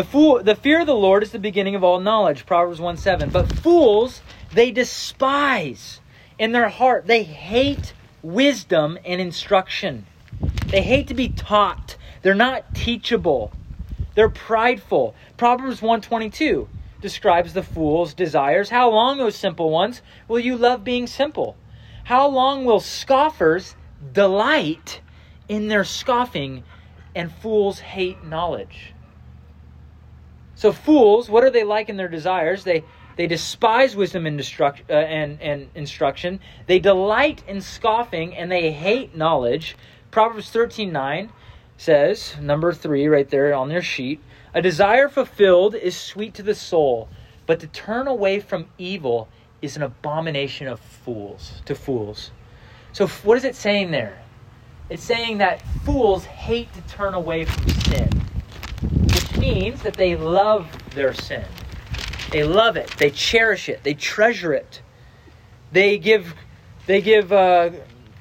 The 0.00 0.06
fool 0.06 0.42
the 0.42 0.54
fear 0.54 0.80
of 0.80 0.86
the 0.86 0.94
Lord 0.94 1.22
is 1.22 1.30
the 1.30 1.38
beginning 1.38 1.74
of 1.74 1.84
all 1.84 2.00
knowledge, 2.00 2.46
Proverbs 2.46 2.80
1 2.80 2.96
7. 2.96 3.28
But 3.28 3.52
fools 3.58 4.22
they 4.50 4.70
despise 4.70 6.00
in 6.38 6.52
their 6.52 6.70
heart. 6.70 7.06
They 7.06 7.22
hate 7.22 7.92
wisdom 8.22 8.98
and 9.04 9.20
instruction. 9.20 10.06
They 10.68 10.80
hate 10.80 11.08
to 11.08 11.14
be 11.14 11.28
taught. 11.28 11.98
They're 12.22 12.34
not 12.34 12.74
teachable. 12.74 13.52
They're 14.14 14.30
prideful. 14.30 15.14
Proverbs 15.36 15.82
122 15.82 16.66
describes 17.02 17.52
the 17.52 17.62
fool's 17.62 18.14
desires. 18.14 18.70
How 18.70 18.88
long, 18.88 19.20
O 19.20 19.28
simple 19.28 19.68
ones, 19.68 20.00
will 20.28 20.40
you 20.40 20.56
love 20.56 20.82
being 20.82 21.08
simple? 21.08 21.58
How 22.04 22.26
long 22.26 22.64
will 22.64 22.80
scoffers 22.80 23.76
delight 24.14 25.02
in 25.46 25.68
their 25.68 25.84
scoffing 25.84 26.64
and 27.14 27.30
fools 27.30 27.80
hate 27.80 28.24
knowledge? 28.24 28.94
So 30.60 30.72
fools, 30.72 31.30
what 31.30 31.42
are 31.42 31.48
they 31.48 31.64
like 31.64 31.88
in 31.88 31.96
their 31.96 32.06
desires? 32.06 32.64
They 32.64 32.84
they 33.16 33.26
despise 33.26 33.96
wisdom 33.96 34.26
and, 34.26 34.38
destruct, 34.38 34.80
uh, 34.90 34.92
and, 34.92 35.40
and 35.40 35.70
instruction. 35.74 36.38
They 36.66 36.78
delight 36.78 37.42
in 37.48 37.62
scoffing 37.62 38.36
and 38.36 38.52
they 38.52 38.70
hate 38.70 39.16
knowledge. 39.16 39.74
Proverbs 40.10 40.50
13 40.50 40.92
9 40.92 41.32
says, 41.78 42.36
number 42.38 42.74
three 42.74 43.06
right 43.06 43.28
there 43.30 43.54
on 43.54 43.70
their 43.70 43.80
sheet, 43.80 44.20
a 44.52 44.60
desire 44.60 45.08
fulfilled 45.08 45.74
is 45.74 45.96
sweet 45.96 46.34
to 46.34 46.42
the 46.42 46.54
soul, 46.54 47.08
but 47.46 47.58
to 47.60 47.66
turn 47.68 48.06
away 48.06 48.38
from 48.38 48.66
evil 48.76 49.28
is 49.62 49.76
an 49.76 49.82
abomination 49.82 50.68
of 50.68 50.78
fools, 50.78 51.62
to 51.64 51.74
fools. 51.74 52.32
So 52.92 53.06
what 53.06 53.38
is 53.38 53.44
it 53.44 53.56
saying 53.56 53.92
there? 53.92 54.22
It's 54.90 55.02
saying 55.02 55.38
that 55.38 55.62
fools 55.86 56.26
hate 56.26 56.70
to 56.74 56.82
turn 56.82 57.14
away 57.14 57.46
from 57.46 57.66
sin, 57.70 58.10
means 59.40 59.82
that 59.82 59.94
they 59.94 60.16
love 60.16 60.68
their 60.94 61.14
sin. 61.14 61.44
They 62.30 62.44
love 62.44 62.76
it. 62.76 62.94
They 62.98 63.10
cherish 63.10 63.68
it. 63.68 63.82
They 63.82 63.94
treasure 63.94 64.52
it. 64.52 64.82
They 65.72 65.98
give 65.98 66.34
they 66.86 67.00
give 67.00 67.32
uh, 67.32 67.70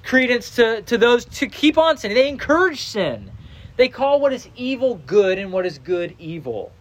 credence 0.03 0.55
to, 0.55 0.81
to 0.83 0.97
those 0.97 1.25
to 1.25 1.47
keep 1.47 1.77
on 1.77 1.97
sinning. 1.97 2.15
They 2.15 2.29
encourage 2.29 2.81
sin. 2.81 3.31
They 3.77 3.87
call 3.87 4.19
what 4.19 4.33
is 4.33 4.49
evil 4.55 4.95
good 5.05 5.37
and 5.37 5.51
what 5.51 5.65
is 5.65 5.77
good 5.77 6.15
evil. 6.19 6.71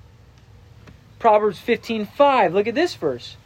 Proverbs 1.19 1.59
15:5. 1.59 2.53
Look 2.53 2.67
at 2.67 2.75
this 2.75 2.95
verse. 2.95 3.37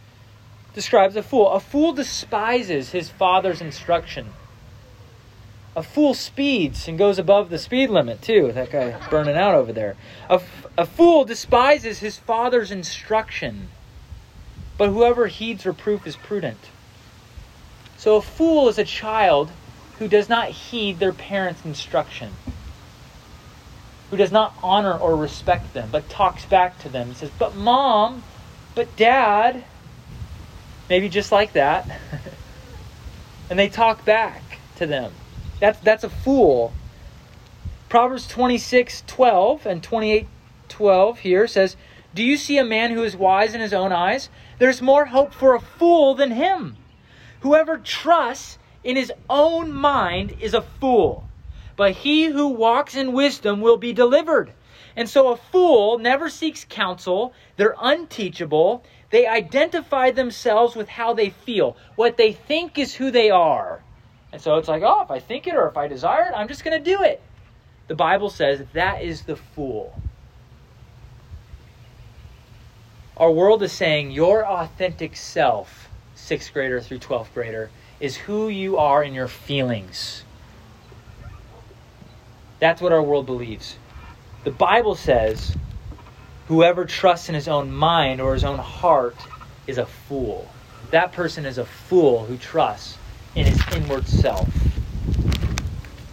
Describes 0.74 1.16
a 1.16 1.22
fool. 1.22 1.50
A 1.50 1.60
fool 1.60 1.92
despises 1.92 2.90
his 2.90 3.08
father's 3.10 3.60
instruction. 3.60 4.32
A 5.74 5.82
fool 5.82 6.12
speeds 6.12 6.86
and 6.86 6.98
goes 6.98 7.18
above 7.18 7.48
the 7.48 7.58
speed 7.58 7.88
limit 7.88 8.20
too. 8.20 8.52
That 8.52 8.70
guy 8.70 8.94
burning 9.08 9.36
out 9.36 9.54
over 9.54 9.72
there. 9.72 9.96
A, 10.28 10.40
a 10.76 10.84
fool 10.84 11.24
despises 11.24 12.00
his 12.00 12.18
father's 12.18 12.70
instruction, 12.70 13.68
but 14.76 14.90
whoever 14.90 15.28
heeds 15.28 15.64
reproof 15.64 16.06
is 16.06 16.16
prudent. 16.16 16.58
So 17.96 18.16
a 18.16 18.22
fool 18.22 18.68
is 18.68 18.78
a 18.78 18.84
child 18.84 19.50
who 19.98 20.08
does 20.08 20.28
not 20.28 20.48
heed 20.48 20.98
their 20.98 21.12
parents' 21.12 21.64
instruction, 21.64 22.32
who 24.10 24.16
does 24.16 24.32
not 24.32 24.54
honor 24.62 24.98
or 24.98 25.16
respect 25.16 25.72
them, 25.72 25.88
but 25.90 26.08
talks 26.10 26.44
back 26.44 26.78
to 26.80 26.90
them 26.90 27.08
and 27.08 27.16
says, 27.16 27.30
But 27.38 27.54
mom, 27.54 28.24
but 28.74 28.94
dad, 28.96 29.64
maybe 30.90 31.08
just 31.08 31.32
like 31.32 31.54
that. 31.54 31.88
and 33.48 33.58
they 33.58 33.68
talk 33.68 34.04
back 34.04 34.42
to 34.76 34.86
them. 34.86 35.12
That's, 35.62 35.78
that's 35.78 36.02
a 36.02 36.10
fool. 36.10 36.72
Proverbs 37.88 38.26
26 38.26 39.04
12 39.06 39.64
and 39.64 39.80
28 39.80 40.26
12 40.68 41.18
here 41.20 41.46
says, 41.46 41.76
Do 42.12 42.24
you 42.24 42.36
see 42.36 42.58
a 42.58 42.64
man 42.64 42.90
who 42.90 43.04
is 43.04 43.16
wise 43.16 43.54
in 43.54 43.60
his 43.60 43.72
own 43.72 43.92
eyes? 43.92 44.28
There's 44.58 44.82
more 44.82 45.04
hope 45.04 45.32
for 45.32 45.54
a 45.54 45.60
fool 45.60 46.16
than 46.16 46.32
him. 46.32 46.78
Whoever 47.42 47.78
trusts 47.78 48.58
in 48.82 48.96
his 48.96 49.12
own 49.30 49.70
mind 49.70 50.34
is 50.40 50.52
a 50.52 50.62
fool, 50.62 51.28
but 51.76 51.92
he 51.92 52.24
who 52.24 52.48
walks 52.48 52.96
in 52.96 53.12
wisdom 53.12 53.60
will 53.60 53.76
be 53.76 53.92
delivered. 53.92 54.52
And 54.96 55.08
so 55.08 55.28
a 55.28 55.36
fool 55.36 55.96
never 55.96 56.28
seeks 56.28 56.66
counsel, 56.68 57.34
they're 57.56 57.76
unteachable, 57.80 58.82
they 59.10 59.28
identify 59.28 60.10
themselves 60.10 60.74
with 60.74 60.88
how 60.88 61.14
they 61.14 61.30
feel. 61.30 61.76
What 61.94 62.16
they 62.16 62.32
think 62.32 62.80
is 62.80 62.96
who 62.96 63.12
they 63.12 63.30
are. 63.30 63.84
And 64.32 64.40
so 64.40 64.56
it's 64.56 64.68
like, 64.68 64.82
oh, 64.82 65.02
if 65.02 65.10
I 65.10 65.20
think 65.20 65.46
it 65.46 65.54
or 65.54 65.68
if 65.68 65.76
I 65.76 65.88
desire 65.88 66.24
it, 66.24 66.32
I'm 66.34 66.48
just 66.48 66.64
going 66.64 66.82
to 66.82 66.90
do 66.90 67.02
it. 67.02 67.20
The 67.88 67.94
Bible 67.94 68.30
says 68.30 68.64
that 68.72 69.02
is 69.02 69.22
the 69.22 69.36
fool. 69.36 70.00
Our 73.16 73.30
world 73.30 73.62
is 73.62 73.72
saying 73.72 74.10
your 74.10 74.46
authentic 74.46 75.16
self, 75.16 75.88
sixth 76.14 76.52
grader 76.52 76.80
through 76.80 77.00
12th 77.00 77.34
grader, 77.34 77.70
is 78.00 78.16
who 78.16 78.48
you 78.48 78.78
are 78.78 79.04
in 79.04 79.12
your 79.12 79.28
feelings. 79.28 80.24
That's 82.58 82.80
what 82.80 82.92
our 82.92 83.02
world 83.02 83.26
believes. 83.26 83.76
The 84.44 84.50
Bible 84.50 84.94
says 84.94 85.54
whoever 86.48 86.84
trusts 86.84 87.28
in 87.28 87.34
his 87.34 87.48
own 87.48 87.70
mind 87.70 88.20
or 88.20 88.32
his 88.32 88.44
own 88.44 88.58
heart 88.58 89.16
is 89.66 89.78
a 89.78 89.86
fool. 89.86 90.48
That 90.90 91.12
person 91.12 91.44
is 91.44 91.58
a 91.58 91.64
fool 91.64 92.24
who 92.24 92.36
trusts 92.36 92.98
in 93.34 93.46
his 93.46 93.60
inward 93.74 94.06
self. 94.06 94.48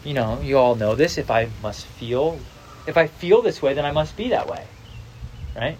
You 0.03 0.13
know, 0.13 0.39
you 0.41 0.57
all 0.57 0.75
know 0.75 0.95
this. 0.95 1.17
If 1.17 1.29
I 1.29 1.49
must 1.61 1.85
feel, 1.85 2.39
if 2.87 2.97
I 2.97 3.07
feel 3.07 3.41
this 3.41 3.61
way, 3.61 3.73
then 3.73 3.85
I 3.85 3.91
must 3.91 4.15
be 4.15 4.29
that 4.29 4.47
way. 4.47 4.65
Right? 5.55 5.77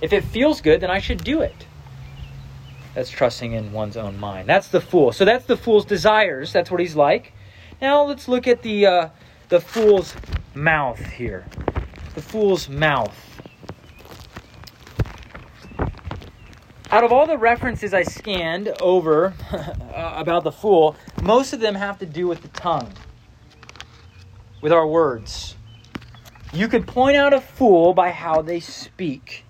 If 0.00 0.12
it 0.12 0.24
feels 0.24 0.60
good, 0.60 0.80
then 0.80 0.90
I 0.90 0.98
should 0.98 1.24
do 1.24 1.40
it. 1.40 1.66
That's 2.94 3.10
trusting 3.10 3.52
in 3.52 3.72
one's 3.72 3.96
own 3.96 4.18
mind. 4.18 4.48
That's 4.48 4.68
the 4.68 4.80
fool. 4.80 5.12
So 5.12 5.24
that's 5.24 5.46
the 5.46 5.56
fool's 5.56 5.84
desires. 5.84 6.52
That's 6.52 6.70
what 6.70 6.80
he's 6.80 6.96
like. 6.96 7.32
Now 7.80 8.04
let's 8.04 8.28
look 8.28 8.46
at 8.46 8.62
the 8.62 8.86
uh, 8.86 9.08
the 9.48 9.60
fool's 9.60 10.14
mouth 10.54 11.04
here. 11.10 11.46
The 12.14 12.22
fool's 12.22 12.68
mouth. 12.68 13.14
Out 16.96 17.04
of 17.04 17.12
all 17.12 17.26
the 17.26 17.36
references 17.36 17.92
I 17.92 18.04
scanned 18.04 18.68
over 18.80 19.34
uh, 19.52 20.14
about 20.16 20.44
the 20.44 20.50
fool, 20.50 20.96
most 21.20 21.52
of 21.52 21.60
them 21.60 21.74
have 21.74 21.98
to 21.98 22.06
do 22.06 22.26
with 22.26 22.40
the 22.40 22.48
tongue, 22.48 22.90
with 24.62 24.72
our 24.72 24.86
words. 24.86 25.56
You 26.54 26.68
could 26.68 26.86
point 26.86 27.18
out 27.18 27.34
a 27.34 27.40
fool 27.42 27.92
by 27.92 28.12
how 28.12 28.40
they 28.40 28.60
speak. 28.60 29.44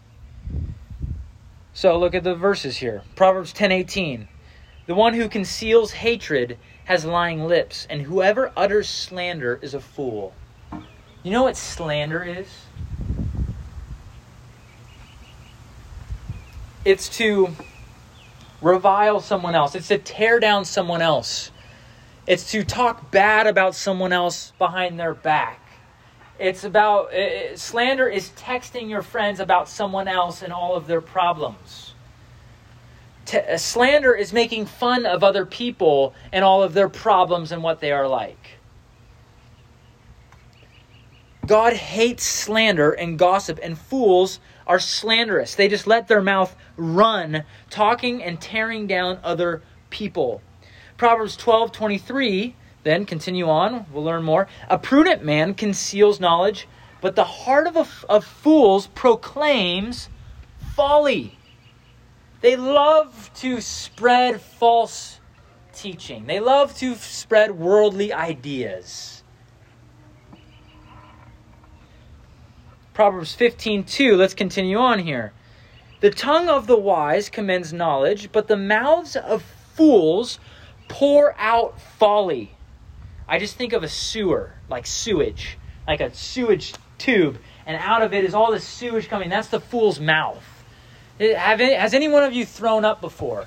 So 1.73 1.97
look 1.97 2.17
at 2.17 2.25
the 2.25 2.35
verses 2.35 2.79
here. 2.79 3.03
Proverbs 3.15 3.53
10:18. 3.53 4.27
The 4.87 4.97
one 4.97 5.15
who 5.15 5.29
conceals 5.29 5.93
hatred 5.93 6.59
has 6.87 7.05
lying 7.05 7.47
lips, 7.47 7.87
and 7.89 8.03
whoever 8.03 8.51
utters 8.57 8.89
slander 8.89 9.61
is 9.63 9.73
a 9.73 9.81
fool. 9.81 10.35
You 11.23 11.31
know 11.31 11.45
what 11.45 11.57
slander 11.57 12.25
is? 12.25 12.66
It's 16.87 17.09
to 17.19 17.49
revile 18.63 19.19
someone 19.19 19.57
else, 19.57 19.75
it's 19.75 19.89
to 19.89 19.99
tear 19.99 20.39
down 20.39 20.65
someone 20.65 21.03
else, 21.03 21.51
it's 22.29 22.53
to 22.53 22.63
talk 22.63 23.11
bad 23.11 23.49
about 23.49 23.75
someone 23.75 24.13
else 24.13 24.53
behind 24.57 24.97
their 24.97 25.13
back. 25.13 25.61
It's 26.39 26.63
about 26.63 27.13
uh, 27.13 27.57
slander 27.57 28.07
is 28.07 28.29
texting 28.37 28.89
your 28.89 29.03
friends 29.03 29.41
about 29.41 29.69
someone 29.69 30.07
else 30.07 30.43
and 30.43 30.53
all 30.53 30.77
of 30.77 30.87
their 30.87 31.01
problems. 31.01 31.95
T- 33.25 33.39
uh, 33.39 33.59
slander 33.59 34.15
is 34.15 34.33
making 34.33 34.67
fun 34.67 35.07
of 35.07 35.25
other 35.25 35.45
people 35.45 36.15
and 36.33 36.45
all 36.45 36.63
of 36.63 36.73
their 36.73 36.89
problems 36.89 37.51
and 37.51 37.65
what 37.65 37.81
they 37.81 37.91
are 37.91 38.07
like. 38.07 38.59
God 41.47 41.73
hates 41.73 42.25
slander 42.25 42.93
and 42.93 43.19
gossip, 43.19 43.59
and 43.61 43.77
fools 43.77 44.39
are 44.67 44.81
slanderous. 44.81 45.55
They 45.55 45.69
just 45.69 45.87
let 45.87 46.09
their 46.09 46.23
mouth 46.23 46.57
run, 46.77 47.45
talking 47.71 48.23
and 48.23 48.41
tearing 48.41 48.87
down 48.87 49.19
other 49.23 49.63
people. 49.91 50.43
Proverbs 50.97 51.37
12 51.37 51.73
23, 51.73 52.57
then 52.83 53.05
continue 53.05 53.49
on, 53.49 53.87
we'll 53.93 54.05
learn 54.05 54.23
more. 54.23 54.49
A 54.69 54.79
prudent 54.79 55.25
man 55.25 55.55
conceals 55.55 56.21
knowledge, 56.21 56.69
but 57.01 57.17
the 57.17 57.25
heart 57.25 57.67
of, 57.67 57.77
a, 57.77 57.87
of 58.09 58.25
fools 58.25 58.87
proclaims 58.89 60.09
folly. 60.75 61.39
They 62.41 62.57
love 62.57 63.31
to 63.37 63.61
spread 63.61 64.41
false 64.41 65.21
teaching, 65.73 66.27
they 66.27 66.41
love 66.41 66.77
to 66.79 66.95
spread 66.95 67.59
worldly 67.59 68.13
ideas. 68.13 69.16
Proverbs 72.97 73.35
15 73.35 73.85
2, 73.85 74.17
let's 74.17 74.33
continue 74.33 74.79
on 74.79 75.01
here. 75.01 75.35
The 76.01 76.09
tongue 76.09 76.49
of 76.49 76.67
the 76.67 76.79
wise 76.79 77.29
commends 77.29 77.71
knowledge, 77.71 78.33
but 78.33 78.49
the 78.49 78.57
mouths 78.57 79.17
of 79.17 79.43
fools 79.75 80.39
pour 80.89 81.39
out 81.39 81.79
folly. 81.79 82.53
I 83.29 83.39
just 83.39 83.57
think 83.57 83.75
of 83.75 83.83
a 83.83 83.89
sewer, 83.89 84.55
like 84.71 84.87
sewage, 84.87 85.59
like 85.87 86.01
a 86.01 86.15
sewage 86.15 86.73
tube, 86.97 87.37
and 87.67 87.77
out 87.77 88.01
of 88.01 88.15
it 88.15 88.25
is 88.25 88.33
all 88.33 88.51
this 88.51 88.65
sewage 88.65 89.11
coming. 89.11 89.29
That's 89.29 89.49
the 89.49 89.61
fool's 89.61 90.01
mouth. 90.01 90.43
Eh, 91.21 91.37
have 91.37 91.61
any, 91.61 91.75
has 91.75 91.93
any 91.93 92.09
one 92.09 92.23
of 92.23 92.33
you 92.33 92.47
thrown 92.47 92.87
up 92.87 93.03
before? 93.03 93.47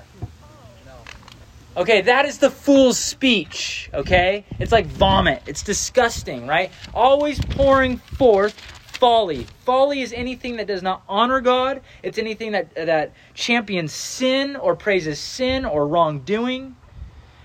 Okay, 1.76 2.02
that 2.02 2.24
is 2.24 2.38
the 2.38 2.50
fool's 2.50 3.00
speech, 3.00 3.90
okay? 3.92 4.44
It's 4.60 4.70
like 4.70 4.86
vomit. 4.86 5.42
It's 5.46 5.64
disgusting, 5.64 6.46
right? 6.46 6.70
Always 6.94 7.40
pouring 7.40 7.96
forth 7.96 8.54
folly. 9.00 9.46
Folly 9.64 10.02
is 10.02 10.12
anything 10.12 10.56
that 10.56 10.66
does 10.66 10.82
not 10.82 11.02
honor 11.08 11.40
God. 11.40 11.80
It's 12.02 12.18
anything 12.18 12.52
that 12.52 12.74
that 12.74 13.12
champions 13.34 13.92
sin 13.92 14.54
or 14.54 14.76
praises 14.76 15.18
sin 15.18 15.64
or 15.64 15.88
wrongdoing. 15.88 16.76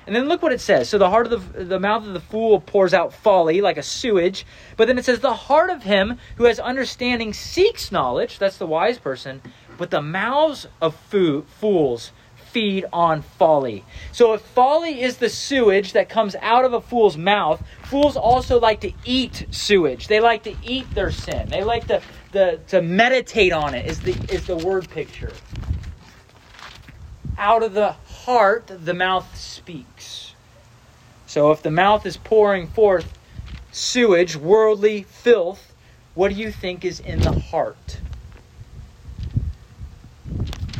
And 0.05 0.15
then 0.15 0.27
look 0.27 0.43
what 0.43 0.51
it 0.51 0.61
says. 0.61 0.87
So 0.87 0.99
the 0.99 1.09
heart 1.09 1.31
of 1.31 1.53
the 1.53 1.63
the 1.63 1.79
mouth 1.79 2.05
of 2.05 2.13
the 2.13 2.19
fool 2.19 2.59
pours 2.59 2.93
out 2.93 3.13
folly 3.13 3.61
like 3.61 3.77
a 3.77 3.83
sewage. 3.83 4.45
But 4.77 4.87
then 4.87 4.99
it 4.99 5.05
says 5.05 5.21
the 5.21 5.33
heart 5.33 5.71
of 5.71 5.83
him 5.83 6.19
who 6.35 6.43
has 6.43 6.59
understanding 6.59 7.33
seeks 7.33 7.91
knowledge. 7.91 8.37
That's 8.37 8.57
the 8.57 8.67
wise 8.67 8.99
person. 8.99 9.41
But 9.77 9.89
the 9.89 10.01
mouths 10.01 10.67
of 10.81 10.95
foo- 10.95 11.45
fools 11.59 12.11
feed 12.55 12.85
on 12.93 13.21
folly. 13.21 13.83
So 14.13 14.31
if 14.31 14.39
folly 14.39 15.01
is 15.01 15.17
the 15.17 15.27
sewage 15.27 15.91
that 15.91 16.07
comes 16.07 16.37
out 16.39 16.63
of 16.63 16.71
a 16.71 16.79
fool's 16.79 17.17
mouth, 17.17 17.61
fools 17.83 18.15
also 18.15 18.61
like 18.61 18.79
to 18.79 18.93
eat 19.03 19.45
sewage. 19.51 20.07
They 20.07 20.21
like 20.21 20.43
to 20.43 20.55
eat 20.63 20.89
their 20.95 21.11
sin. 21.11 21.49
They 21.49 21.65
like 21.65 21.87
to, 21.87 22.01
the, 22.31 22.61
to 22.69 22.81
meditate 22.81 23.51
on 23.51 23.75
it 23.75 23.85
is 23.85 23.99
the, 23.99 24.15
is 24.33 24.45
the 24.45 24.55
word 24.55 24.89
picture. 24.89 25.33
Out 27.37 27.61
of 27.61 27.73
the 27.73 27.91
heart, 28.23 28.67
the 28.67 28.93
mouth 28.93 29.35
speaks. 29.35 30.33
So 31.27 31.51
if 31.51 31.61
the 31.61 31.71
mouth 31.71 32.05
is 32.05 32.15
pouring 32.15 32.67
forth 32.67 33.19
sewage, 33.73 34.37
worldly 34.37 35.03
filth, 35.03 35.75
what 36.13 36.33
do 36.33 36.39
you 36.39 36.53
think 36.53 36.85
is 36.85 37.01
in 37.01 37.19
the 37.19 37.37
heart? 37.37 37.99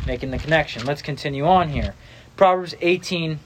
Making 0.06 0.30
the 0.30 0.38
connection. 0.38 0.86
Let's 0.86 1.02
continue 1.02 1.46
on 1.46 1.68
here. 1.68 1.94
Proverbs 2.36 2.74
18 2.80 3.40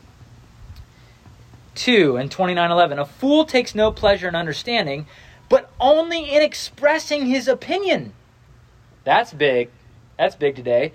2 1.74 2.16
and 2.16 2.30
29 2.30 2.70
11. 2.70 2.98
A 2.98 3.06
fool 3.06 3.44
takes 3.44 3.74
no 3.74 3.90
pleasure 3.90 4.28
in 4.28 4.34
understanding, 4.34 5.06
but 5.48 5.70
only 5.80 6.30
in 6.30 6.42
expressing 6.42 7.26
his 7.26 7.48
opinion. 7.48 8.12
That's 9.04 9.32
big. 9.32 9.70
That's 10.18 10.36
big 10.36 10.56
today. 10.56 10.92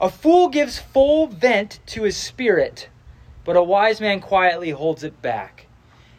A 0.00 0.10
fool 0.10 0.48
gives 0.48 0.78
full 0.78 1.26
vent 1.26 1.80
to 1.86 2.02
his 2.02 2.16
spirit, 2.16 2.88
but 3.44 3.56
a 3.56 3.62
wise 3.62 4.00
man 4.00 4.20
quietly 4.20 4.70
holds 4.70 5.02
it 5.02 5.22
back. 5.22 5.66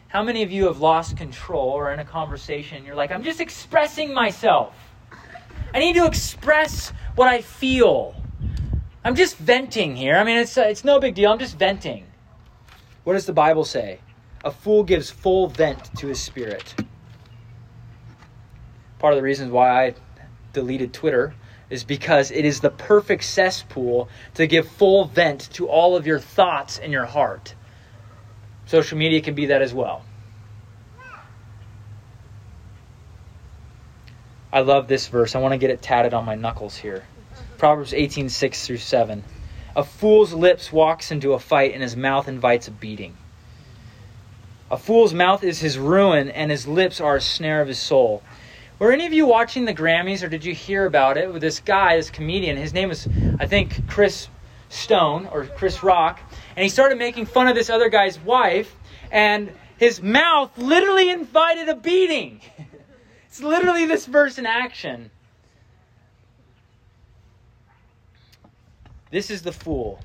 How 0.08 0.22
many 0.24 0.42
of 0.42 0.50
you 0.50 0.64
have 0.64 0.80
lost 0.80 1.16
control 1.16 1.68
or 1.68 1.92
in 1.92 2.00
a 2.00 2.04
conversation 2.04 2.84
you're 2.84 2.96
like, 2.96 3.12
I'm 3.12 3.22
just 3.22 3.40
expressing 3.40 4.12
myself? 4.12 4.74
I 5.72 5.78
need 5.78 5.94
to 5.94 6.06
express 6.06 6.92
what 7.14 7.28
I 7.28 7.42
feel. 7.42 8.16
I'm 9.08 9.14
just 9.14 9.38
venting 9.38 9.96
here. 9.96 10.16
I 10.16 10.24
mean, 10.24 10.36
it's, 10.36 10.58
uh, 10.58 10.64
it's 10.68 10.84
no 10.84 11.00
big 11.00 11.14
deal. 11.14 11.32
I'm 11.32 11.38
just 11.38 11.58
venting. 11.58 12.04
What 13.04 13.14
does 13.14 13.24
the 13.24 13.32
Bible 13.32 13.64
say? 13.64 14.00
A 14.44 14.50
fool 14.50 14.84
gives 14.84 15.08
full 15.08 15.46
vent 15.46 15.96
to 15.96 16.08
his 16.08 16.20
spirit. 16.20 16.74
Part 18.98 19.14
of 19.14 19.16
the 19.16 19.22
reasons 19.22 19.50
why 19.50 19.86
I 19.86 19.94
deleted 20.52 20.92
Twitter 20.92 21.34
is 21.70 21.84
because 21.84 22.30
it 22.30 22.44
is 22.44 22.60
the 22.60 22.68
perfect 22.68 23.24
cesspool 23.24 24.10
to 24.34 24.46
give 24.46 24.68
full 24.68 25.06
vent 25.06 25.48
to 25.54 25.66
all 25.68 25.96
of 25.96 26.06
your 26.06 26.18
thoughts 26.18 26.76
in 26.76 26.92
your 26.92 27.06
heart. 27.06 27.54
Social 28.66 28.98
media 28.98 29.22
can 29.22 29.34
be 29.34 29.46
that 29.46 29.62
as 29.62 29.72
well. 29.72 30.04
I 34.52 34.60
love 34.60 34.86
this 34.86 35.08
verse. 35.08 35.34
I 35.34 35.38
want 35.38 35.52
to 35.52 35.58
get 35.58 35.70
it 35.70 35.80
tatted 35.80 36.12
on 36.12 36.26
my 36.26 36.34
knuckles 36.34 36.76
here. 36.76 37.04
Proverbs 37.58 37.92
18, 37.92 38.28
6 38.28 38.66
through 38.66 38.78
7. 38.78 39.24
A 39.74 39.82
fool's 39.84 40.32
lips 40.32 40.72
walks 40.72 41.10
into 41.10 41.32
a 41.32 41.40
fight, 41.40 41.74
and 41.74 41.82
his 41.82 41.96
mouth 41.96 42.28
invites 42.28 42.68
a 42.68 42.70
beating. 42.70 43.16
A 44.70 44.76
fool's 44.76 45.12
mouth 45.12 45.42
is 45.42 45.58
his 45.58 45.76
ruin, 45.76 46.30
and 46.30 46.52
his 46.52 46.68
lips 46.68 47.00
are 47.00 47.16
a 47.16 47.20
snare 47.20 47.60
of 47.60 47.68
his 47.68 47.78
soul. 47.78 48.22
Were 48.78 48.92
any 48.92 49.06
of 49.06 49.12
you 49.12 49.26
watching 49.26 49.64
the 49.64 49.74
Grammys, 49.74 50.22
or 50.22 50.28
did 50.28 50.44
you 50.44 50.54
hear 50.54 50.86
about 50.86 51.16
it 51.16 51.32
with 51.32 51.42
this 51.42 51.58
guy, 51.58 51.96
this 51.96 52.10
comedian? 52.10 52.56
His 52.56 52.72
name 52.72 52.92
is, 52.92 53.08
I 53.40 53.46
think, 53.46 53.88
Chris 53.88 54.28
Stone 54.68 55.26
or 55.32 55.44
Chris 55.44 55.82
Rock, 55.82 56.20
and 56.54 56.62
he 56.62 56.68
started 56.68 56.96
making 56.96 57.26
fun 57.26 57.48
of 57.48 57.56
this 57.56 57.70
other 57.70 57.88
guy's 57.88 58.20
wife, 58.20 58.76
and 59.10 59.52
his 59.78 60.00
mouth 60.00 60.56
literally 60.56 61.10
invited 61.10 61.68
a 61.68 61.74
beating. 61.74 62.40
it's 63.26 63.42
literally 63.42 63.86
this 63.86 64.06
verse 64.06 64.38
in 64.38 64.46
action. 64.46 65.10
This 69.10 69.30
is 69.30 69.42
the 69.42 69.52
fool. 69.52 70.00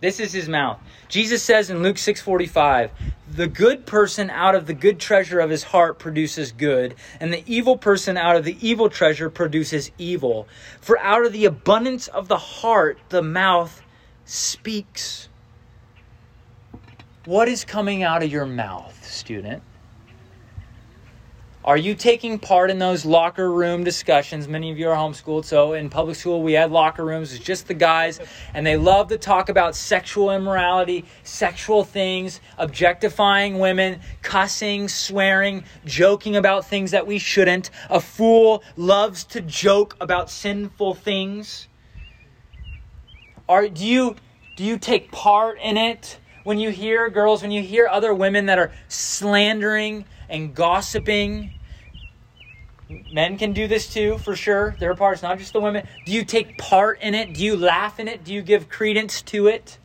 This 0.00 0.20
is 0.20 0.32
his 0.32 0.48
mouth. 0.48 0.78
Jesus 1.08 1.42
says 1.42 1.70
in 1.70 1.82
Luke 1.82 1.98
6:45, 1.98 2.90
"The 3.28 3.48
good 3.48 3.84
person 3.84 4.30
out 4.30 4.54
of 4.54 4.66
the 4.66 4.74
good 4.74 5.00
treasure 5.00 5.40
of 5.40 5.50
his 5.50 5.64
heart 5.64 5.98
produces 5.98 6.52
good, 6.52 6.94
and 7.18 7.32
the 7.32 7.42
evil 7.46 7.76
person 7.76 8.16
out 8.16 8.36
of 8.36 8.44
the 8.44 8.56
evil 8.60 8.88
treasure 8.88 9.28
produces 9.28 9.90
evil. 9.98 10.46
For 10.80 10.98
out 11.00 11.26
of 11.26 11.32
the 11.32 11.46
abundance 11.46 12.06
of 12.06 12.28
the 12.28 12.38
heart 12.38 12.98
the 13.08 13.22
mouth 13.22 13.82
speaks." 14.24 15.28
What 17.24 17.48
is 17.48 17.64
coming 17.64 18.02
out 18.02 18.22
of 18.22 18.30
your 18.30 18.46
mouth, 18.46 19.04
student? 19.04 19.62
Are 21.64 21.76
you 21.76 21.96
taking 21.96 22.38
part 22.38 22.70
in 22.70 22.78
those 22.78 23.04
locker 23.04 23.50
room 23.50 23.82
discussions? 23.82 24.46
Many 24.46 24.70
of 24.70 24.78
you 24.78 24.88
are 24.88 24.96
homeschooled, 24.96 25.44
so 25.44 25.72
in 25.72 25.90
public 25.90 26.14
school 26.14 26.40
we 26.40 26.52
had 26.52 26.70
locker 26.70 27.04
rooms. 27.04 27.32
It's 27.34 27.44
just 27.44 27.66
the 27.66 27.74
guys, 27.74 28.20
and 28.54 28.64
they 28.64 28.76
love 28.76 29.08
to 29.08 29.18
talk 29.18 29.48
about 29.48 29.74
sexual 29.74 30.30
immorality, 30.30 31.04
sexual 31.24 31.82
things, 31.82 32.40
objectifying 32.58 33.58
women, 33.58 34.00
cussing, 34.22 34.86
swearing, 34.86 35.64
joking 35.84 36.36
about 36.36 36.64
things 36.64 36.92
that 36.92 37.06
we 37.06 37.18
shouldn't. 37.18 37.70
A 37.90 38.00
fool 38.00 38.62
loves 38.76 39.24
to 39.24 39.40
joke 39.40 39.96
about 40.00 40.30
sinful 40.30 40.94
things. 40.94 41.66
Are 43.48 43.68
do 43.68 43.84
you 43.84 44.14
do 44.56 44.64
you 44.64 44.78
take 44.78 45.10
part 45.10 45.58
in 45.60 45.76
it? 45.76 46.18
When 46.44 46.60
you 46.60 46.70
hear 46.70 47.10
girls, 47.10 47.42
when 47.42 47.50
you 47.50 47.62
hear 47.62 47.88
other 47.88 48.14
women 48.14 48.46
that 48.46 48.58
are 48.58 48.72
slandering 48.86 50.06
and 50.28 50.54
gossiping, 50.54 51.54
men 53.12 53.38
can 53.38 53.52
do 53.52 53.66
this 53.66 53.92
too, 53.92 54.18
for 54.18 54.36
sure. 54.36 54.76
There 54.78 54.90
are 54.90 54.96
parts, 54.96 55.22
not 55.22 55.38
just 55.38 55.52
the 55.52 55.60
women. 55.60 55.86
Do 56.04 56.12
you 56.12 56.24
take 56.24 56.58
part 56.58 57.00
in 57.00 57.14
it? 57.14 57.34
Do 57.34 57.44
you 57.44 57.56
laugh 57.56 57.98
in 57.98 58.08
it? 58.08 58.24
Do 58.24 58.32
you 58.32 58.42
give 58.42 58.68
credence 58.68 59.22
to 59.22 59.46
it? 59.46 59.78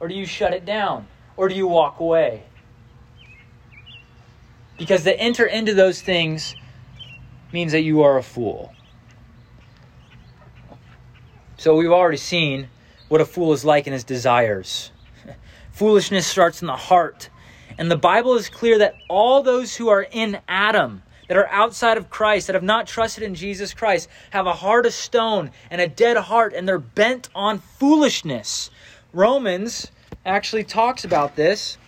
Or 0.00 0.08
do 0.08 0.14
you 0.14 0.26
shut 0.26 0.52
it 0.52 0.64
down? 0.64 1.06
or 1.38 1.48
do 1.48 1.54
you 1.54 1.66
walk 1.66 2.00
away? 2.00 2.42
Because 4.76 5.04
to 5.04 5.18
enter 5.18 5.46
into 5.46 5.72
those 5.72 6.02
things 6.02 6.54
means 7.52 7.72
that 7.72 7.82
you 7.82 8.02
are 8.02 8.18
a 8.18 8.22
fool. 8.22 8.74
So 11.56 11.76
we've 11.76 11.92
already 11.92 12.18
seen 12.18 12.68
what 13.08 13.20
a 13.20 13.24
fool 13.24 13.52
is 13.52 13.64
like 13.64 13.86
in 13.86 13.92
his 13.92 14.04
desires. 14.04 14.90
Foolishness 15.72 16.26
starts 16.26 16.60
in 16.60 16.66
the 16.66 16.76
heart. 16.76 17.30
And 17.78 17.90
the 17.90 17.96
Bible 17.96 18.34
is 18.34 18.48
clear 18.48 18.78
that 18.78 18.96
all 19.08 19.42
those 19.42 19.76
who 19.76 19.88
are 19.88 20.02
in 20.02 20.40
Adam, 20.48 21.02
that 21.28 21.36
are 21.36 21.48
outside 21.48 21.96
of 21.96 22.10
Christ, 22.10 22.48
that 22.48 22.54
have 22.54 22.62
not 22.62 22.88
trusted 22.88 23.22
in 23.22 23.36
Jesus 23.36 23.72
Christ, 23.72 24.08
have 24.30 24.46
a 24.46 24.52
heart 24.52 24.84
of 24.84 24.92
stone 24.92 25.52
and 25.70 25.80
a 25.80 25.86
dead 25.86 26.16
heart, 26.16 26.52
and 26.54 26.66
they're 26.66 26.78
bent 26.78 27.28
on 27.34 27.58
foolishness. 27.58 28.70
Romans 29.12 29.92
actually 30.26 30.64
talks 30.64 31.04
about 31.04 31.36
this. 31.36 31.78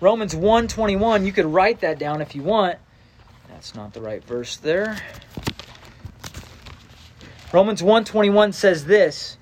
Romans 0.00 0.34
1:21, 0.34 1.26
you 1.26 1.32
could 1.32 1.46
write 1.46 1.80
that 1.80 1.98
down 1.98 2.22
if 2.22 2.34
you 2.34 2.42
want. 2.42 2.78
That's 3.48 3.74
not 3.74 3.92
the 3.92 4.00
right 4.00 4.24
verse 4.24 4.56
there. 4.56 4.96
Romans 7.52 7.82
1:21 7.82 8.52
says 8.54 8.84
this, 8.84 9.36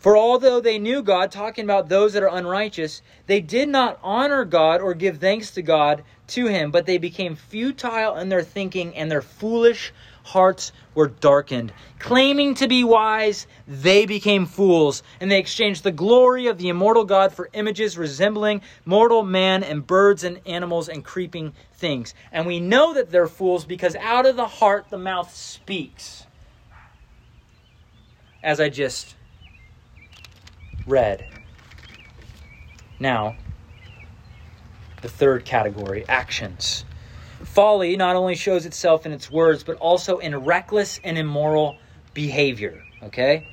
for 0.00 0.16
although 0.16 0.60
they 0.60 0.78
knew 0.78 1.02
God, 1.02 1.30
talking 1.30 1.64
about 1.64 1.90
those 1.90 2.14
that 2.14 2.22
are 2.22 2.34
unrighteous, 2.34 3.02
they 3.26 3.40
did 3.40 3.68
not 3.68 3.98
honor 4.02 4.46
God 4.46 4.80
or 4.80 4.94
give 4.94 5.18
thanks 5.18 5.50
to 5.52 5.62
God 5.62 6.02
to 6.28 6.46
him, 6.46 6.70
but 6.70 6.86
they 6.86 6.96
became 6.96 7.36
futile 7.36 8.16
in 8.16 8.30
their 8.30 8.42
thinking 8.42 8.96
and 8.96 9.10
their 9.10 9.20
foolish 9.20 9.92
hearts 10.22 10.72
were 10.94 11.08
darkened. 11.08 11.72
Claiming 11.98 12.54
to 12.54 12.66
be 12.66 12.82
wise, 12.82 13.46
they 13.68 14.06
became 14.06 14.46
fools, 14.46 15.02
and 15.20 15.30
they 15.30 15.38
exchanged 15.38 15.84
the 15.84 15.92
glory 15.92 16.46
of 16.46 16.56
the 16.56 16.68
immortal 16.68 17.04
God 17.04 17.32
for 17.32 17.50
images 17.52 17.98
resembling 17.98 18.62
mortal 18.86 19.22
man 19.22 19.62
and 19.62 19.86
birds 19.86 20.24
and 20.24 20.40
animals 20.46 20.88
and 20.88 21.04
creeping 21.04 21.52
things. 21.74 22.14
And 22.32 22.46
we 22.46 22.58
know 22.58 22.94
that 22.94 23.10
they're 23.10 23.26
fools 23.26 23.66
because 23.66 23.96
out 23.96 24.24
of 24.24 24.36
the 24.36 24.46
heart 24.46 24.86
the 24.88 24.98
mouth 24.98 25.34
speaks. 25.34 26.24
As 28.42 28.60
I 28.60 28.70
just 28.70 29.14
read. 30.86 31.26
Now, 32.98 33.36
the 35.02 35.08
third 35.08 35.44
category 35.44 36.04
actions. 36.08 36.84
Folly 37.44 37.96
not 37.96 38.16
only 38.16 38.34
shows 38.34 38.66
itself 38.66 39.06
in 39.06 39.12
its 39.12 39.30
words, 39.30 39.64
but 39.64 39.76
also 39.76 40.18
in 40.18 40.36
reckless 40.36 41.00
and 41.02 41.16
immoral 41.16 41.78
behavior. 42.12 42.82
Okay? 43.02 43.48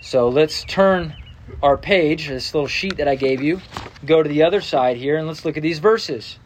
So 0.00 0.28
let's 0.28 0.64
turn 0.64 1.14
our 1.62 1.76
page, 1.76 2.28
this 2.28 2.54
little 2.54 2.68
sheet 2.68 2.96
that 2.98 3.08
I 3.08 3.16
gave 3.16 3.42
you, 3.42 3.60
go 4.04 4.22
to 4.22 4.28
the 4.28 4.42
other 4.42 4.60
side 4.60 4.96
here, 4.96 5.16
and 5.16 5.26
let's 5.26 5.44
look 5.44 5.56
at 5.56 5.62
these 5.62 5.78
verses. 5.80 6.38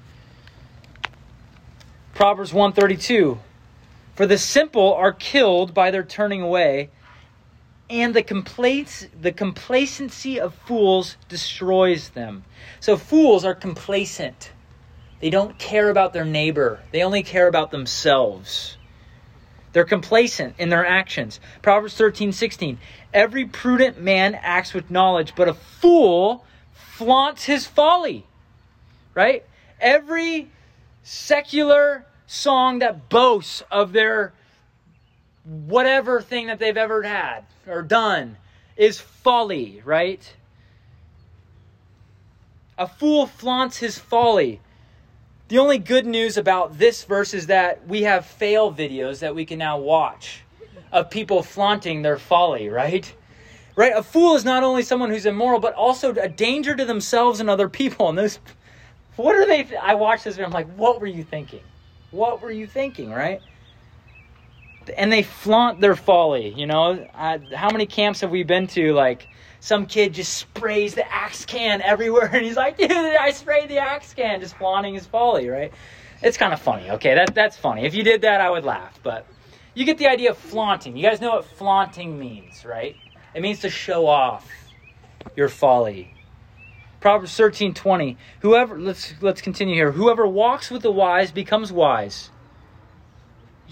Proverbs 2.14 2.52
132 2.52 3.38
For 4.14 4.26
the 4.26 4.38
simple 4.38 4.94
are 4.94 5.12
killed 5.12 5.74
by 5.74 5.90
their 5.90 6.04
turning 6.04 6.40
away, 6.40 6.90
and 7.92 8.14
the 8.14 8.22
complaints 8.22 9.06
the 9.20 9.32
complacency 9.32 10.40
of 10.40 10.54
fools 10.54 11.18
destroys 11.28 12.08
them. 12.10 12.42
So 12.80 12.96
fools 12.96 13.44
are 13.44 13.54
complacent. 13.54 14.50
They 15.20 15.28
don't 15.28 15.58
care 15.58 15.90
about 15.90 16.14
their 16.14 16.24
neighbor. 16.24 16.80
They 16.90 17.02
only 17.02 17.22
care 17.22 17.46
about 17.46 17.70
themselves. 17.70 18.78
They're 19.74 19.84
complacent 19.84 20.54
in 20.58 20.70
their 20.70 20.86
actions. 20.86 21.38
Proverbs 21.60 21.94
13, 21.94 22.32
16. 22.32 22.78
Every 23.12 23.44
prudent 23.44 24.00
man 24.00 24.34
acts 24.40 24.72
with 24.72 24.90
knowledge, 24.90 25.34
but 25.36 25.48
a 25.48 25.54
fool 25.54 26.46
flaunts 26.72 27.44
his 27.44 27.66
folly. 27.66 28.26
Right? 29.14 29.44
Every 29.80 30.50
secular 31.02 32.06
song 32.26 32.78
that 32.78 33.10
boasts 33.10 33.62
of 33.70 33.92
their 33.92 34.32
whatever 35.44 36.22
thing 36.22 36.46
that 36.46 36.58
they've 36.58 36.76
ever 36.76 37.02
had 37.02 37.44
or 37.66 37.82
done 37.82 38.36
is 38.76 39.00
folly, 39.00 39.82
right? 39.84 40.34
A 42.78 42.86
fool 42.86 43.26
flaunts 43.26 43.76
his 43.78 43.98
folly. 43.98 44.60
The 45.48 45.58
only 45.58 45.78
good 45.78 46.06
news 46.06 46.36
about 46.36 46.78
this 46.78 47.04
verse 47.04 47.34
is 47.34 47.46
that 47.46 47.86
we 47.86 48.02
have 48.02 48.24
fail 48.24 48.72
videos 48.72 49.20
that 49.20 49.34
we 49.34 49.44
can 49.44 49.58
now 49.58 49.78
watch 49.78 50.42
of 50.90 51.10
people 51.10 51.42
flaunting 51.42 52.02
their 52.02 52.18
folly, 52.18 52.68
right? 52.68 53.12
Right? 53.76 53.92
A 53.94 54.02
fool 54.02 54.34
is 54.34 54.44
not 54.44 54.62
only 54.62 54.82
someone 54.82 55.10
who's 55.10 55.26
immoral, 55.26 55.60
but 55.60 55.74
also 55.74 56.14
a 56.14 56.28
danger 56.28 56.74
to 56.74 56.84
themselves 56.84 57.40
and 57.40 57.48
other 57.48 57.68
people. 57.68 58.08
And 58.08 58.18
those, 58.18 58.38
what 59.16 59.34
are 59.34 59.46
they? 59.46 59.76
I 59.76 59.94
watched 59.94 60.24
this 60.24 60.36
and 60.36 60.44
I'm 60.44 60.52
like, 60.52 60.72
what 60.74 61.00
were 61.00 61.06
you 61.06 61.24
thinking? 61.24 61.62
What 62.10 62.42
were 62.42 62.50
you 62.50 62.66
thinking, 62.66 63.10
right? 63.10 63.40
And 64.96 65.12
they 65.12 65.22
flaunt 65.22 65.80
their 65.80 65.96
folly, 65.96 66.48
you 66.56 66.66
know? 66.66 67.06
I, 67.14 67.38
how 67.54 67.70
many 67.70 67.86
camps 67.86 68.20
have 68.20 68.30
we 68.30 68.42
been 68.42 68.66
to? 68.68 68.92
Like, 68.92 69.28
some 69.62 69.86
kid 69.86 70.14
just 70.14 70.34
sprays 70.34 70.94
the 70.94 71.10
axe 71.10 71.44
can 71.44 71.80
everywhere 71.82 72.26
and 72.32 72.44
he's 72.44 72.56
like, 72.56 72.76
dude, 72.76 72.90
I 72.90 73.30
sprayed 73.30 73.68
the 73.68 73.78
axe 73.78 74.12
can, 74.12 74.40
just 74.40 74.56
flaunting 74.56 74.94
his 74.94 75.06
folly, 75.06 75.48
right? 75.48 75.72
It's 76.20 76.36
kind 76.36 76.52
of 76.52 76.60
funny, 76.60 76.90
okay? 76.90 77.14
That, 77.14 77.34
that's 77.34 77.56
funny. 77.56 77.84
If 77.84 77.94
you 77.94 78.02
did 78.02 78.22
that, 78.22 78.40
I 78.40 78.50
would 78.50 78.64
laugh, 78.64 78.98
but 79.02 79.26
you 79.74 79.84
get 79.84 79.98
the 79.98 80.08
idea 80.08 80.30
of 80.30 80.38
flaunting. 80.38 80.96
You 80.96 81.02
guys 81.04 81.20
know 81.20 81.30
what 81.30 81.44
flaunting 81.44 82.18
means, 82.18 82.64
right? 82.64 82.96
It 83.34 83.42
means 83.42 83.60
to 83.60 83.70
show 83.70 84.06
off 84.06 84.50
your 85.36 85.48
folly. 85.48 86.12
Proverbs 87.00 87.36
13 87.36 87.72
20. 87.72 88.16
Whoever, 88.40 88.78
let's, 88.78 89.14
let's 89.20 89.40
continue 89.40 89.74
here. 89.74 89.92
Whoever 89.92 90.26
walks 90.26 90.70
with 90.70 90.82
the 90.82 90.92
wise 90.92 91.30
becomes 91.32 91.72
wise. 91.72 92.30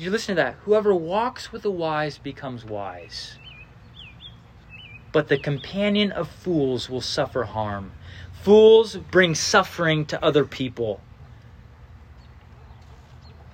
You 0.01 0.11
listen 0.11 0.37
to 0.37 0.43
that? 0.43 0.55
Whoever 0.65 0.95
walks 0.95 1.53
with 1.53 1.63
the 1.63 1.71
wise 1.71 2.19
becomes 2.19 2.65
wise 2.65 3.39
but 5.13 5.29
the 5.29 5.39
companion 5.39 6.13
of 6.13 6.29
fools 6.29 6.89
will 6.89 7.01
suffer 7.01 7.45
harm. 7.45 7.93
Fools 8.43 8.97
bring 8.97 9.35
suffering 9.35 10.07
to 10.07 10.25
other 10.25 10.45
people. 10.45 11.01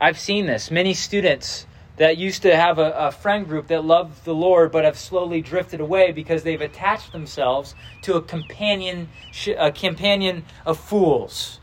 I've 0.00 0.18
seen 0.18 0.46
this. 0.46 0.70
Many 0.70 0.94
students 0.94 1.66
that 1.96 2.18
used 2.18 2.42
to 2.42 2.54
have 2.54 2.78
a, 2.78 2.90
a, 2.92 3.10
friend 3.10 3.48
group 3.48 3.68
that 3.68 3.82
loved 3.82 4.26
the 4.26 4.34
Lord 4.34 4.70
but 4.70 4.84
have 4.84 4.98
slowly 4.98 5.40
drifted 5.40 5.80
away 5.80 6.12
because 6.12 6.42
they've 6.42 6.60
attached 6.60 7.12
themselves 7.12 7.74
to 8.02 8.14
a 8.16 8.22
companion, 8.22 9.08
a 9.56 9.72
companion 9.72 10.44
of 10.66 10.78
fools. 10.78 11.58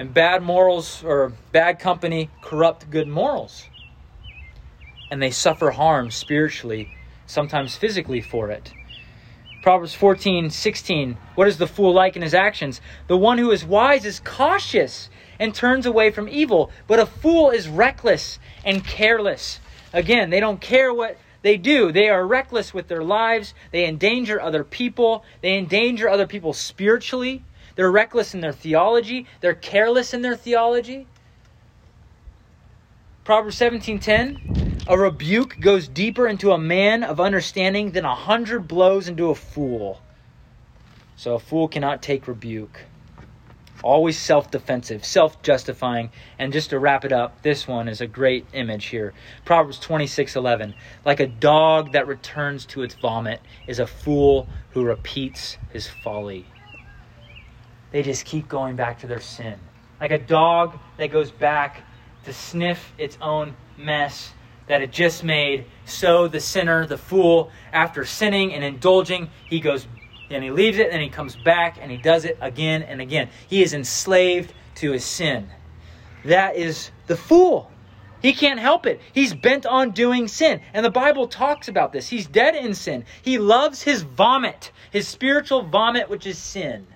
And 0.00 0.14
bad 0.14 0.42
morals 0.42 1.04
or 1.04 1.34
bad 1.52 1.78
company 1.78 2.30
corrupt 2.40 2.88
good 2.88 3.06
morals. 3.06 3.66
And 5.10 5.20
they 5.20 5.30
suffer 5.30 5.72
harm 5.72 6.10
spiritually 6.10 6.88
sometimes 7.26 7.76
physically 7.76 8.22
for 8.22 8.50
it. 8.50 8.72
Proverbs 9.60 9.92
14, 9.92 10.48
16. 10.48 11.18
What 11.34 11.48
is 11.48 11.58
the 11.58 11.66
fool 11.66 11.92
like 11.92 12.16
in 12.16 12.22
his 12.22 12.32
actions? 12.32 12.80
The 13.08 13.16
one 13.18 13.36
who 13.36 13.50
is 13.50 13.62
wise 13.62 14.06
is 14.06 14.20
cautious 14.24 15.10
and 15.38 15.54
turns 15.54 15.84
away 15.84 16.10
from 16.10 16.30
evil, 16.30 16.70
but 16.86 16.98
a 16.98 17.04
fool 17.04 17.50
is 17.50 17.68
reckless 17.68 18.38
and 18.64 18.82
careless. 18.82 19.60
Again, 19.92 20.30
they 20.30 20.40
don't 20.40 20.62
care 20.62 20.94
what 20.94 21.18
they 21.42 21.58
do. 21.58 21.92
They 21.92 22.08
are 22.08 22.26
reckless 22.26 22.72
with 22.72 22.88
their 22.88 23.04
lives. 23.04 23.52
They 23.70 23.84
endanger 23.84 24.40
other 24.40 24.64
people. 24.64 25.24
They 25.42 25.58
endanger 25.58 26.08
other 26.08 26.26
people 26.26 26.54
spiritually. 26.54 27.44
They're 27.76 27.90
reckless 27.90 28.34
in 28.34 28.40
their 28.40 28.52
theology. 28.52 29.26
They're 29.40 29.54
careless 29.54 30.14
in 30.14 30.22
their 30.22 30.36
theology. 30.36 31.06
Proverbs 33.24 33.56
17:10 33.56 34.60
a 34.90 34.98
rebuke 34.98 35.60
goes 35.60 35.86
deeper 35.86 36.26
into 36.26 36.50
a 36.50 36.58
man 36.58 37.04
of 37.04 37.20
understanding 37.20 37.92
than 37.92 38.04
a 38.04 38.14
hundred 38.14 38.66
blows 38.66 39.06
into 39.06 39.30
a 39.30 39.36
fool. 39.36 40.00
So 41.14 41.34
a 41.34 41.38
fool 41.38 41.68
cannot 41.68 42.02
take 42.02 42.26
rebuke. 42.26 42.86
Always 43.84 44.18
self 44.18 44.50
defensive, 44.50 45.04
self 45.04 45.42
justifying. 45.42 46.10
And 46.38 46.52
just 46.52 46.70
to 46.70 46.78
wrap 46.80 47.04
it 47.04 47.12
up, 47.12 47.42
this 47.42 47.68
one 47.68 47.88
is 47.88 48.00
a 48.00 48.06
great 48.06 48.46
image 48.52 48.86
here. 48.86 49.12
Proverbs 49.44 49.78
26 49.78 50.34
11. 50.34 50.74
Like 51.04 51.20
a 51.20 51.26
dog 51.28 51.92
that 51.92 52.08
returns 52.08 52.66
to 52.66 52.82
its 52.82 52.94
vomit 52.94 53.40
is 53.66 53.78
a 53.78 53.86
fool 53.86 54.48
who 54.70 54.82
repeats 54.82 55.56
his 55.72 55.86
folly. 55.86 56.46
They 57.92 58.02
just 58.02 58.24
keep 58.24 58.48
going 58.48 58.76
back 58.76 59.00
to 59.00 59.06
their 59.06 59.20
sin. 59.20 59.58
Like 60.00 60.12
a 60.12 60.18
dog 60.18 60.78
that 60.96 61.10
goes 61.10 61.30
back 61.30 61.82
to 62.24 62.32
sniff 62.32 62.92
its 62.98 63.18
own 63.20 63.54
mess 63.76 64.32
that 64.68 64.82
it 64.82 64.92
just 64.92 65.24
made. 65.24 65.64
So 65.84 66.28
the 66.28 66.40
sinner, 66.40 66.86
the 66.86 66.96
fool, 66.96 67.50
after 67.72 68.04
sinning 68.04 68.54
and 68.54 68.62
indulging, 68.62 69.30
he 69.48 69.60
goes 69.60 69.86
and 70.30 70.44
he 70.44 70.50
leaves 70.52 70.78
it 70.78 70.90
and 70.92 71.02
he 71.02 71.08
comes 71.08 71.34
back 71.34 71.78
and 71.80 71.90
he 71.90 71.96
does 71.96 72.24
it 72.24 72.38
again 72.40 72.82
and 72.82 73.00
again. 73.00 73.28
He 73.48 73.62
is 73.62 73.74
enslaved 73.74 74.54
to 74.76 74.92
his 74.92 75.04
sin. 75.04 75.48
That 76.24 76.54
is 76.54 76.92
the 77.08 77.16
fool. 77.16 77.70
He 78.22 78.32
can't 78.32 78.60
help 78.60 78.86
it. 78.86 79.00
He's 79.12 79.34
bent 79.34 79.66
on 79.66 79.90
doing 79.90 80.28
sin. 80.28 80.60
And 80.72 80.84
the 80.84 80.90
Bible 80.90 81.26
talks 81.26 81.68
about 81.68 81.92
this. 81.92 82.08
He's 82.08 82.26
dead 82.26 82.54
in 82.54 82.74
sin. 82.74 83.06
He 83.22 83.38
loves 83.38 83.82
his 83.82 84.02
vomit, 84.02 84.70
his 84.92 85.08
spiritual 85.08 85.62
vomit, 85.62 86.08
which 86.08 86.26
is 86.26 86.38
sin. 86.38 86.86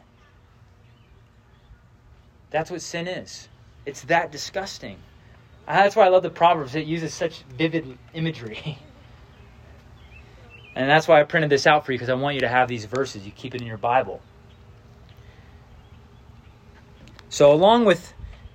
That's 2.55 2.71
what 2.71 2.83
sin 2.83 3.09
is. 3.09 3.49
It's 3.85 4.03
that 4.03 4.31
disgusting. 4.31 4.97
That's 5.67 5.97
why 5.97 6.05
I 6.05 6.09
love 6.09 6.23
the 6.23 6.31
Proverbs. 6.31 6.77
It 6.77 6.87
uses 6.87 7.13
such 7.13 7.43
vivid 7.59 7.99
imagery. 8.15 8.79
And 10.77 10.91
that's 10.91 11.07
why 11.07 11.21
I 11.21 11.23
printed 11.23 11.51
this 11.51 11.69
out 11.69 11.87
for 11.87 11.93
you 11.93 11.99
because 11.99 12.09
I 12.09 12.15
want 12.15 12.35
you 12.35 12.41
to 12.41 12.49
have 12.49 12.67
these 12.67 12.85
verses. 12.85 13.25
You 13.25 13.31
keep 13.31 13.55
it 13.55 13.61
in 13.61 13.67
your 13.69 13.77
Bible. 13.77 14.21
So, 17.29 17.53
along 17.53 17.85
with 17.85 18.13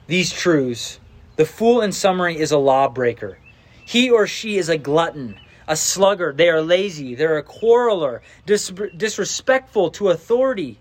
these 0.07 0.29
truths, 0.29 0.99
the 1.37 1.45
fool, 1.45 1.79
in 1.79 1.93
summary, 1.93 2.37
is 2.37 2.51
a 2.51 2.57
lawbreaker. 2.57 3.39
He 3.85 4.09
or 4.09 4.27
she 4.27 4.57
is 4.57 4.67
a 4.67 4.77
glutton, 4.77 5.37
a 5.65 5.77
sluggard. 5.77 6.35
They 6.35 6.49
are 6.49 6.61
lazy. 6.61 7.15
They're 7.15 7.37
a 7.37 7.43
quarreler, 7.43 8.19
dis- 8.45 8.73
disrespectful 8.97 9.89
to 9.91 10.09
authority. 10.09 10.77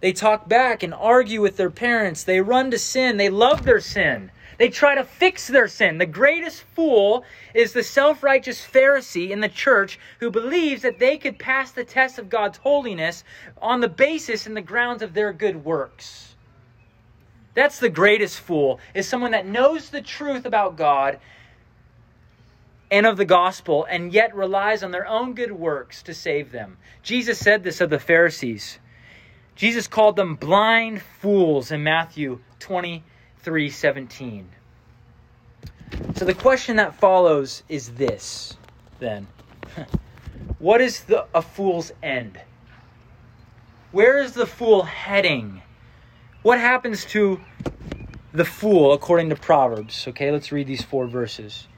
They 0.00 0.12
talk 0.12 0.48
back 0.48 0.82
and 0.82 0.92
argue 0.92 1.40
with 1.40 1.56
their 1.56 1.70
parents. 1.70 2.24
They 2.24 2.40
run 2.40 2.70
to 2.70 2.78
sin. 2.78 3.16
They 3.16 3.30
love 3.30 3.64
their 3.64 3.80
sin. 3.80 4.30
They 4.58 4.68
try 4.68 4.94
to 4.94 5.04
fix 5.04 5.48
their 5.48 5.68
sin. 5.68 5.98
The 5.98 6.06
greatest 6.06 6.62
fool 6.74 7.24
is 7.52 7.72
the 7.72 7.82
self 7.82 8.22
righteous 8.22 8.64
Pharisee 8.64 9.30
in 9.30 9.40
the 9.40 9.48
church 9.48 9.98
who 10.20 10.30
believes 10.30 10.82
that 10.82 10.98
they 10.98 11.18
could 11.18 11.38
pass 11.38 11.72
the 11.72 11.84
test 11.84 12.18
of 12.18 12.30
God's 12.30 12.58
holiness 12.58 13.22
on 13.60 13.80
the 13.80 13.88
basis 13.88 14.46
and 14.46 14.56
the 14.56 14.62
grounds 14.62 15.02
of 15.02 15.14
their 15.14 15.32
good 15.32 15.64
works. 15.64 16.34
That's 17.54 17.78
the 17.78 17.88
greatest 17.88 18.40
fool, 18.40 18.80
is 18.94 19.08
someone 19.08 19.30
that 19.30 19.46
knows 19.46 19.88
the 19.88 20.02
truth 20.02 20.44
about 20.44 20.76
God 20.76 21.18
and 22.90 23.06
of 23.06 23.16
the 23.16 23.24
gospel 23.24 23.86
and 23.88 24.12
yet 24.12 24.34
relies 24.34 24.82
on 24.82 24.90
their 24.90 25.06
own 25.06 25.34
good 25.34 25.52
works 25.52 26.02
to 26.04 26.14
save 26.14 26.52
them. 26.52 26.76
Jesus 27.02 27.38
said 27.38 27.64
this 27.64 27.80
of 27.80 27.90
the 27.90 27.98
Pharisees. 27.98 28.78
Jesus 29.56 29.88
called 29.88 30.16
them 30.16 30.36
blind 30.36 31.02
fools 31.02 31.72
in 31.72 31.82
Matthew 31.82 32.40
23 32.60 33.70
17. 33.70 34.48
So 36.14 36.24
the 36.24 36.34
question 36.34 36.76
that 36.76 36.94
follows 36.94 37.62
is 37.68 37.90
this 37.90 38.56
then. 39.00 39.26
What 40.58 40.80
is 40.80 41.00
the, 41.04 41.26
a 41.34 41.42
fool's 41.42 41.92
end? 42.02 42.40
Where 43.92 44.18
is 44.18 44.32
the 44.32 44.46
fool 44.46 44.84
heading? 44.84 45.60
What 46.42 46.58
happens 46.58 47.04
to 47.06 47.40
the 48.32 48.44
fool 48.44 48.94
according 48.94 49.30
to 49.30 49.36
Proverbs? 49.36 50.06
Okay, 50.08 50.30
let's 50.30 50.52
read 50.52 50.66
these 50.66 50.82
four 50.82 51.06
verses. 51.06 51.68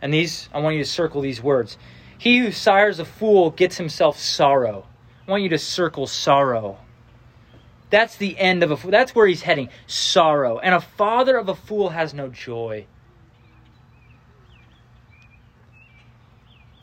And 0.00 0.14
these, 0.14 0.48
I 0.52 0.60
want 0.60 0.76
you 0.76 0.84
to 0.84 0.88
circle 0.88 1.20
these 1.20 1.42
words. 1.42 1.78
He 2.16 2.38
who 2.38 2.52
sires 2.52 3.00
a 3.00 3.04
fool 3.04 3.50
gets 3.50 3.76
himself 3.76 4.18
sorrow. 4.18 4.86
I 5.26 5.30
want 5.30 5.42
you 5.42 5.48
to 5.50 5.58
circle 5.58 6.06
sorrow. 6.06 6.78
That's 7.92 8.16
the 8.16 8.38
end 8.38 8.62
of 8.62 8.70
a 8.70 8.76
fool. 8.78 8.90
That's 8.90 9.14
where 9.14 9.26
he's 9.26 9.42
heading. 9.42 9.68
Sorrow. 9.86 10.58
And 10.58 10.74
a 10.74 10.80
father 10.80 11.36
of 11.36 11.50
a 11.50 11.54
fool 11.54 11.90
has 11.90 12.14
no 12.14 12.28
joy. 12.30 12.86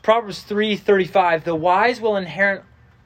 Proverbs 0.02 0.44
3:35 0.44 1.42
The 1.42 1.56
wise 1.56 2.00
will 2.00 2.16
inherit 2.16 2.62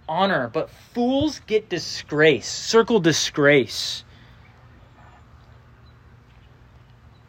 honor, 0.07 0.51
but 0.53 0.69
fools 0.69 1.41
get 1.47 1.71
disgrace. 1.71 2.47
Circle 2.47 3.01
disgrace. 3.01 4.05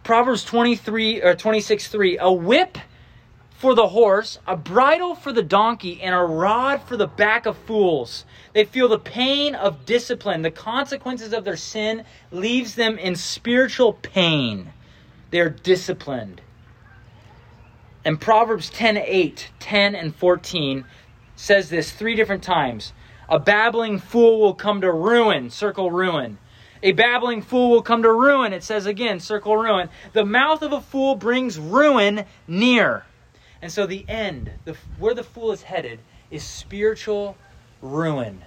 Proverbs 0.04 0.44
23 0.44 1.22
or 1.22 1.36
26 1.36 1.88
3 1.88 2.18
a 2.20 2.34
whip 2.34 2.78
for 3.58 3.74
the 3.74 3.88
horse, 3.88 4.40
a 4.46 4.58
bridle 4.58 5.16
for 5.16 5.32
the 5.32 5.42
donkey, 5.42 6.02
and 6.02 6.14
a 6.14 6.20
rod 6.20 6.82
for 6.82 6.98
the 6.98 7.08
back 7.08 7.46
of 7.46 7.58
fools. 7.58 8.26
They 8.54 8.66
feel 8.66 8.90
the 8.90 9.00
pain 9.00 9.56
of 9.56 9.86
discipline. 9.86 10.42
The 10.42 10.52
consequences 10.52 11.34
of 11.34 11.46
their 11.46 11.56
sin 11.56 12.04
leaves 12.32 12.76
them 12.76 12.98
in 12.98 13.16
spiritual 13.16 13.94
pain. 13.94 14.74
They're 15.32 15.50
disciplined. 15.50 16.42
And 18.04 18.20
Proverbs 18.20 18.70
10 18.70 18.98
8, 18.98 19.52
10 19.60 19.96
and 19.96 20.16
14 20.16 20.86
says 21.36 21.70
this 21.70 21.92
three 21.92 22.16
different 22.16 22.44
times. 22.44 22.94
A 23.30 23.40
babbling 23.40 24.00
fool 24.00 24.40
will 24.40 24.54
come 24.54 24.82
to 24.82 24.92
ruin, 24.92 25.50
circle 25.50 25.90
ruin. 25.92 26.38
A 26.84 26.92
babbling 26.92 27.42
fool 27.42 27.72
will 27.72 27.82
come 27.82 28.04
to 28.04 28.12
ruin. 28.12 28.54
It 28.54 28.64
says 28.64 28.86
again, 28.86 29.20
circle 29.20 29.58
ruin. 29.58 29.90
The 30.14 30.26
mouth 30.26 30.62
of 30.62 30.74
a 30.74 30.82
fool 30.82 31.16
brings 31.16 31.58
ruin 31.58 32.26
near. 32.48 33.06
And 33.62 33.72
so 33.72 33.86
the 33.86 34.06
end, 34.08 34.52
the, 34.66 34.76
where 35.00 35.14
the 35.14 35.24
fool 35.24 35.52
is 35.52 35.64
headed, 35.64 36.00
is 36.32 36.44
spiritual 36.44 37.38
ruin 37.82 38.42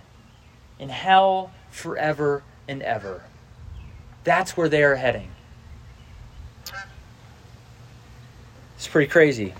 in 0.79 0.88
hell 0.88 1.53
forever 1.71 2.42
and 2.68 2.83
ever. 2.83 3.23
That's 4.25 4.57
where 4.57 4.68
they 4.68 4.83
are 4.83 4.97
heading. 4.97 5.31
It's 8.77 8.87
pretty 8.87 9.11
crazy. 9.11 9.55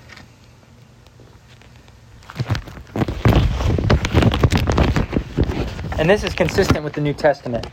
And 5.98 6.08
this 6.08 6.22
is 6.22 6.32
consistent 6.32 6.84
with 6.84 6.92
the 6.92 7.00
New 7.00 7.14
Testament. 7.14 7.66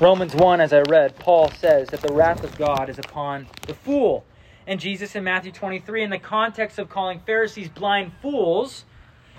Romans 0.00 0.34
1, 0.34 0.60
as 0.60 0.72
I 0.72 0.80
read, 0.82 1.16
Paul 1.20 1.48
says 1.52 1.88
that 1.90 2.00
the 2.00 2.12
wrath 2.12 2.42
of 2.42 2.58
God 2.58 2.88
is 2.90 2.98
upon 2.98 3.46
the 3.68 3.74
fool. 3.74 4.24
And 4.66 4.78
Jesus 4.78 5.16
in 5.16 5.24
Matthew 5.24 5.52
23, 5.52 6.02
in 6.02 6.10
the 6.10 6.18
context 6.18 6.78
of 6.78 6.88
calling 6.88 7.20
Pharisees 7.20 7.68
blind 7.68 8.12
fools, 8.20 8.84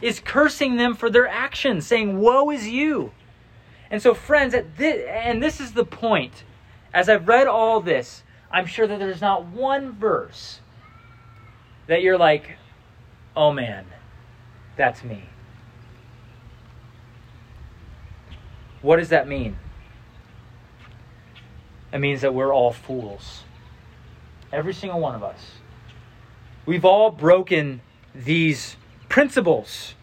is 0.01 0.19
cursing 0.19 0.77
them 0.77 0.95
for 0.95 1.09
their 1.09 1.27
actions, 1.27 1.87
saying, 1.87 2.19
Woe 2.19 2.49
is 2.49 2.67
you. 2.67 3.11
And 3.89 4.01
so, 4.01 4.13
friends, 4.13 4.55
this, 4.77 5.05
and 5.07 5.41
this 5.41 5.59
is 5.59 5.73
the 5.73 5.85
point. 5.85 6.43
As 6.93 7.09
I've 7.09 7.27
read 7.27 7.47
all 7.47 7.79
this, 7.79 8.23
I'm 8.51 8.65
sure 8.65 8.85
that 8.85 8.99
there's 8.99 9.21
not 9.21 9.45
one 9.45 9.93
verse 9.93 10.59
that 11.87 12.01
you're 12.01 12.17
like, 12.17 12.57
oh 13.35 13.51
man, 13.51 13.85
that's 14.75 15.03
me. 15.03 15.23
What 18.81 18.97
does 18.97 19.09
that 19.09 19.27
mean? 19.27 19.57
It 21.91 21.99
means 21.99 22.21
that 22.21 22.33
we're 22.33 22.53
all 22.53 22.71
fools. 22.71 23.43
Every 24.53 24.73
single 24.73 24.99
one 24.99 25.15
of 25.15 25.23
us. 25.23 25.39
We've 26.67 26.85
all 26.85 27.09
broken 27.09 27.81
these 28.13 28.77
principles. 29.09 29.95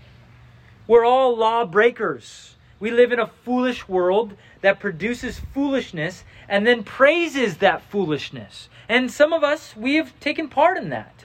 We're 0.88 1.04
all 1.04 1.36
lawbreakers. 1.36 2.56
We 2.80 2.90
live 2.90 3.12
in 3.12 3.20
a 3.20 3.28
foolish 3.28 3.86
world 3.86 4.34
that 4.60 4.80
produces 4.80 5.40
foolishness 5.54 6.24
and 6.48 6.66
then 6.66 6.82
praises 6.82 7.58
that 7.58 7.82
foolishness. 7.82 8.68
And 8.88 9.10
some 9.12 9.32
of 9.32 9.44
us, 9.44 9.76
we 9.76 9.94
have 9.94 10.18
taken 10.18 10.48
part 10.48 10.76
in 10.76 10.88
that. 10.90 11.24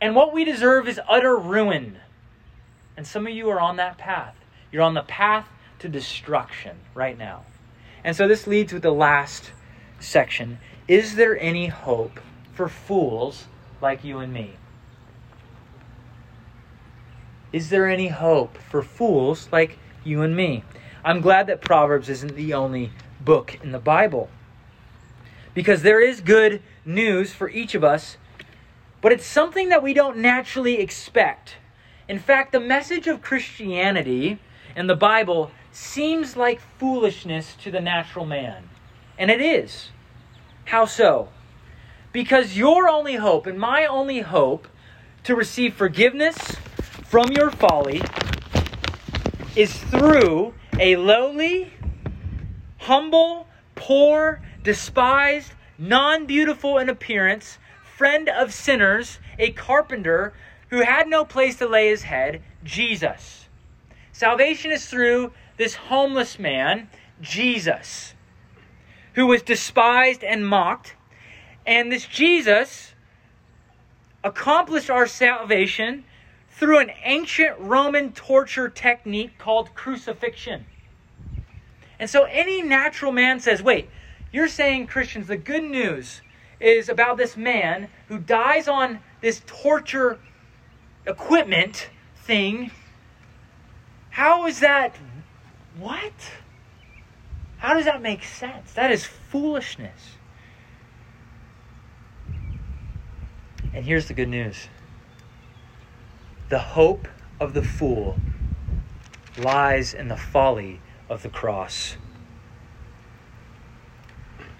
And 0.00 0.16
what 0.16 0.34
we 0.34 0.44
deserve 0.44 0.88
is 0.88 1.00
utter 1.08 1.36
ruin. 1.36 1.98
And 2.96 3.06
some 3.06 3.28
of 3.28 3.32
you 3.32 3.48
are 3.50 3.60
on 3.60 3.76
that 3.76 3.96
path. 3.96 4.34
You're 4.72 4.82
on 4.82 4.94
the 4.94 5.02
path 5.02 5.48
to 5.78 5.88
destruction 5.88 6.78
right 6.94 7.16
now. 7.16 7.44
And 8.02 8.16
so 8.16 8.26
this 8.26 8.48
leads 8.48 8.72
with 8.72 8.82
the 8.82 8.90
last 8.90 9.52
section. 9.98 10.58
Is 10.88 11.16
there 11.16 11.38
any 11.38 11.66
hope 11.66 12.20
for 12.52 12.68
fools 12.68 13.46
like 13.80 14.04
you 14.04 14.18
and 14.18 14.32
me? 14.32 14.56
Is 17.52 17.70
there 17.70 17.88
any 17.88 18.08
hope 18.08 18.58
for 18.58 18.82
fools 18.82 19.48
like 19.50 19.78
you 20.04 20.22
and 20.22 20.36
me? 20.36 20.64
I'm 21.04 21.20
glad 21.20 21.46
that 21.46 21.60
Proverbs 21.60 22.08
isn't 22.08 22.36
the 22.36 22.52
only 22.54 22.90
book 23.20 23.58
in 23.62 23.72
the 23.72 23.78
Bible. 23.78 24.28
Because 25.54 25.82
there 25.82 26.00
is 26.00 26.20
good 26.20 26.62
news 26.84 27.32
for 27.32 27.48
each 27.48 27.74
of 27.74 27.82
us, 27.82 28.16
but 29.00 29.12
it's 29.12 29.26
something 29.26 29.68
that 29.68 29.82
we 29.82 29.94
don't 29.94 30.18
naturally 30.18 30.80
expect. 30.80 31.56
In 32.08 32.18
fact, 32.18 32.52
the 32.52 32.60
message 32.60 33.06
of 33.06 33.22
Christianity 33.22 34.38
in 34.76 34.86
the 34.86 34.96
Bible 34.96 35.50
seems 35.72 36.36
like 36.36 36.60
foolishness 36.78 37.54
to 37.62 37.70
the 37.70 37.80
natural 37.80 38.26
man. 38.26 38.68
And 39.18 39.30
it 39.30 39.40
is. 39.40 39.90
How 40.66 40.84
so? 40.84 41.28
Because 42.12 42.56
your 42.56 42.88
only 42.88 43.16
hope 43.16 43.46
and 43.46 43.58
my 43.58 43.86
only 43.86 44.20
hope 44.20 44.68
to 45.24 45.34
receive 45.34 45.74
forgiveness 45.74 46.36
from 47.04 47.30
your 47.32 47.50
folly 47.50 48.02
is 49.54 49.74
through 49.74 50.54
a 50.78 50.96
lowly, 50.96 51.72
humble, 52.78 53.48
poor, 53.74 54.42
despised, 54.62 55.52
non 55.78 56.26
beautiful 56.26 56.78
in 56.78 56.88
appearance, 56.88 57.58
friend 57.96 58.28
of 58.28 58.52
sinners, 58.52 59.18
a 59.38 59.52
carpenter 59.52 60.34
who 60.70 60.82
had 60.82 61.08
no 61.08 61.24
place 61.24 61.56
to 61.56 61.66
lay 61.66 61.88
his 61.88 62.02
head, 62.02 62.42
Jesus. 62.64 63.48
Salvation 64.12 64.72
is 64.72 64.86
through 64.86 65.32
this 65.56 65.74
homeless 65.74 66.38
man, 66.38 66.90
Jesus, 67.20 68.14
who 69.16 69.26
was 69.26 69.42
despised 69.42 70.22
and 70.22 70.46
mocked, 70.46 70.94
And 71.66 71.90
this 71.90 72.06
Jesus 72.06 72.94
accomplished 74.22 74.90
our 74.90 75.06
salvation 75.06 76.04
through 76.50 76.78
an 76.78 76.90
ancient 77.02 77.58
Roman 77.58 78.12
torture 78.12 78.68
technique 78.68 79.36
called 79.38 79.74
crucifixion. 79.74 80.66
And 81.98 82.08
so 82.08 82.24
any 82.24 82.62
natural 82.62 83.10
man 83.10 83.40
says, 83.40 83.62
wait, 83.62 83.88
you're 84.32 84.48
saying, 84.48 84.86
Christians, 84.86 85.28
the 85.28 85.36
good 85.36 85.64
news 85.64 86.20
is 86.60 86.88
about 86.88 87.16
this 87.16 87.36
man 87.36 87.88
who 88.08 88.18
dies 88.18 88.68
on 88.68 89.00
this 89.22 89.42
torture 89.46 90.18
equipment 91.06 91.88
thing. 92.16 92.70
How 94.10 94.46
is 94.46 94.60
that? 94.60 94.94
What? 95.78 96.12
How 97.58 97.74
does 97.74 97.84
that 97.86 98.02
make 98.02 98.22
sense? 98.24 98.72
That 98.72 98.90
is 98.90 99.04
foolishness. 99.04 100.16
And 103.72 103.84
here's 103.84 104.08
the 104.08 104.14
good 104.14 104.28
news 104.28 104.68
the 106.48 106.58
hope 106.58 107.08
of 107.40 107.54
the 107.54 107.62
fool 107.62 108.18
lies 109.36 109.92
in 109.92 110.08
the 110.08 110.16
folly 110.16 110.80
of 111.08 111.22
the 111.22 111.28
cross. 111.28 111.96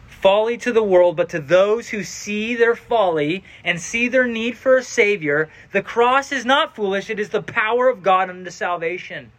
Folly 0.06 0.56
to 0.58 0.72
the 0.72 0.82
world, 0.82 1.16
but 1.16 1.28
to 1.28 1.38
those 1.38 1.88
who 1.88 2.02
see 2.02 2.54
their 2.56 2.74
folly 2.74 3.44
and 3.62 3.80
see 3.80 4.08
their 4.08 4.26
need 4.26 4.56
for 4.56 4.76
a 4.76 4.82
Savior, 4.82 5.48
the 5.72 5.82
cross 5.82 6.32
is 6.32 6.44
not 6.44 6.74
foolish, 6.74 7.08
it 7.08 7.20
is 7.20 7.28
the 7.28 7.42
power 7.42 7.88
of 7.88 8.02
God 8.02 8.28
unto 8.28 8.50
salvation. 8.50 9.30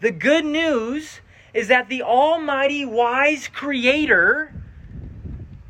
The 0.00 0.10
good 0.10 0.44
news 0.44 1.20
is 1.56 1.68
that 1.68 1.88
the 1.88 2.02
Almighty, 2.02 2.84
wise 2.84 3.48
Creator 3.48 4.52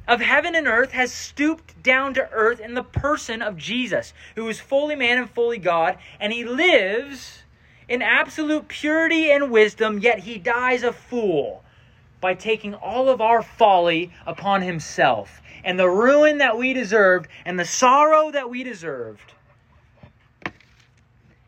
of 0.09 0.21
heaven 0.21 0.57
and 0.57 0.67
earth 0.67 0.91
has 0.91 1.13
stooped 1.13 1.81
down 1.81 2.13
to 2.15 2.29
earth 2.33 2.59
in 2.59 2.75
the 2.75 2.83
person 2.83 3.41
of 3.41 3.57
Jesus, 3.57 4.13
who 4.35 4.49
is 4.49 4.59
fully 4.59 4.97
man 4.97 5.17
and 5.17 5.31
fully 5.31 5.59
God, 5.59 5.97
and 6.19 6.33
he 6.33 6.45
lives 6.45 7.45
in 7.89 8.03
absolute 8.03 8.67
purity 8.67 9.31
and 9.31 9.53
wisdom, 9.53 10.01
yet 10.01 10.19
he 10.19 10.39
dies 10.39 10.83
a 10.83 10.93
fool 10.93 11.63
by 12.21 12.35
taking 12.35 12.75
all 12.75 13.09
of 13.09 13.21
our 13.21 13.41
folly 13.41 14.11
upon 14.27 14.63
himself 14.63 15.41
and 15.63 15.79
the 15.79 15.89
ruin 15.89 16.39
that 16.39 16.59
we 16.59 16.73
deserved 16.73 17.29
and 17.45 17.61
the 17.61 17.65
sorrow 17.65 18.33
that 18.33 18.51
we 18.51 18.65
deserved 18.65 19.35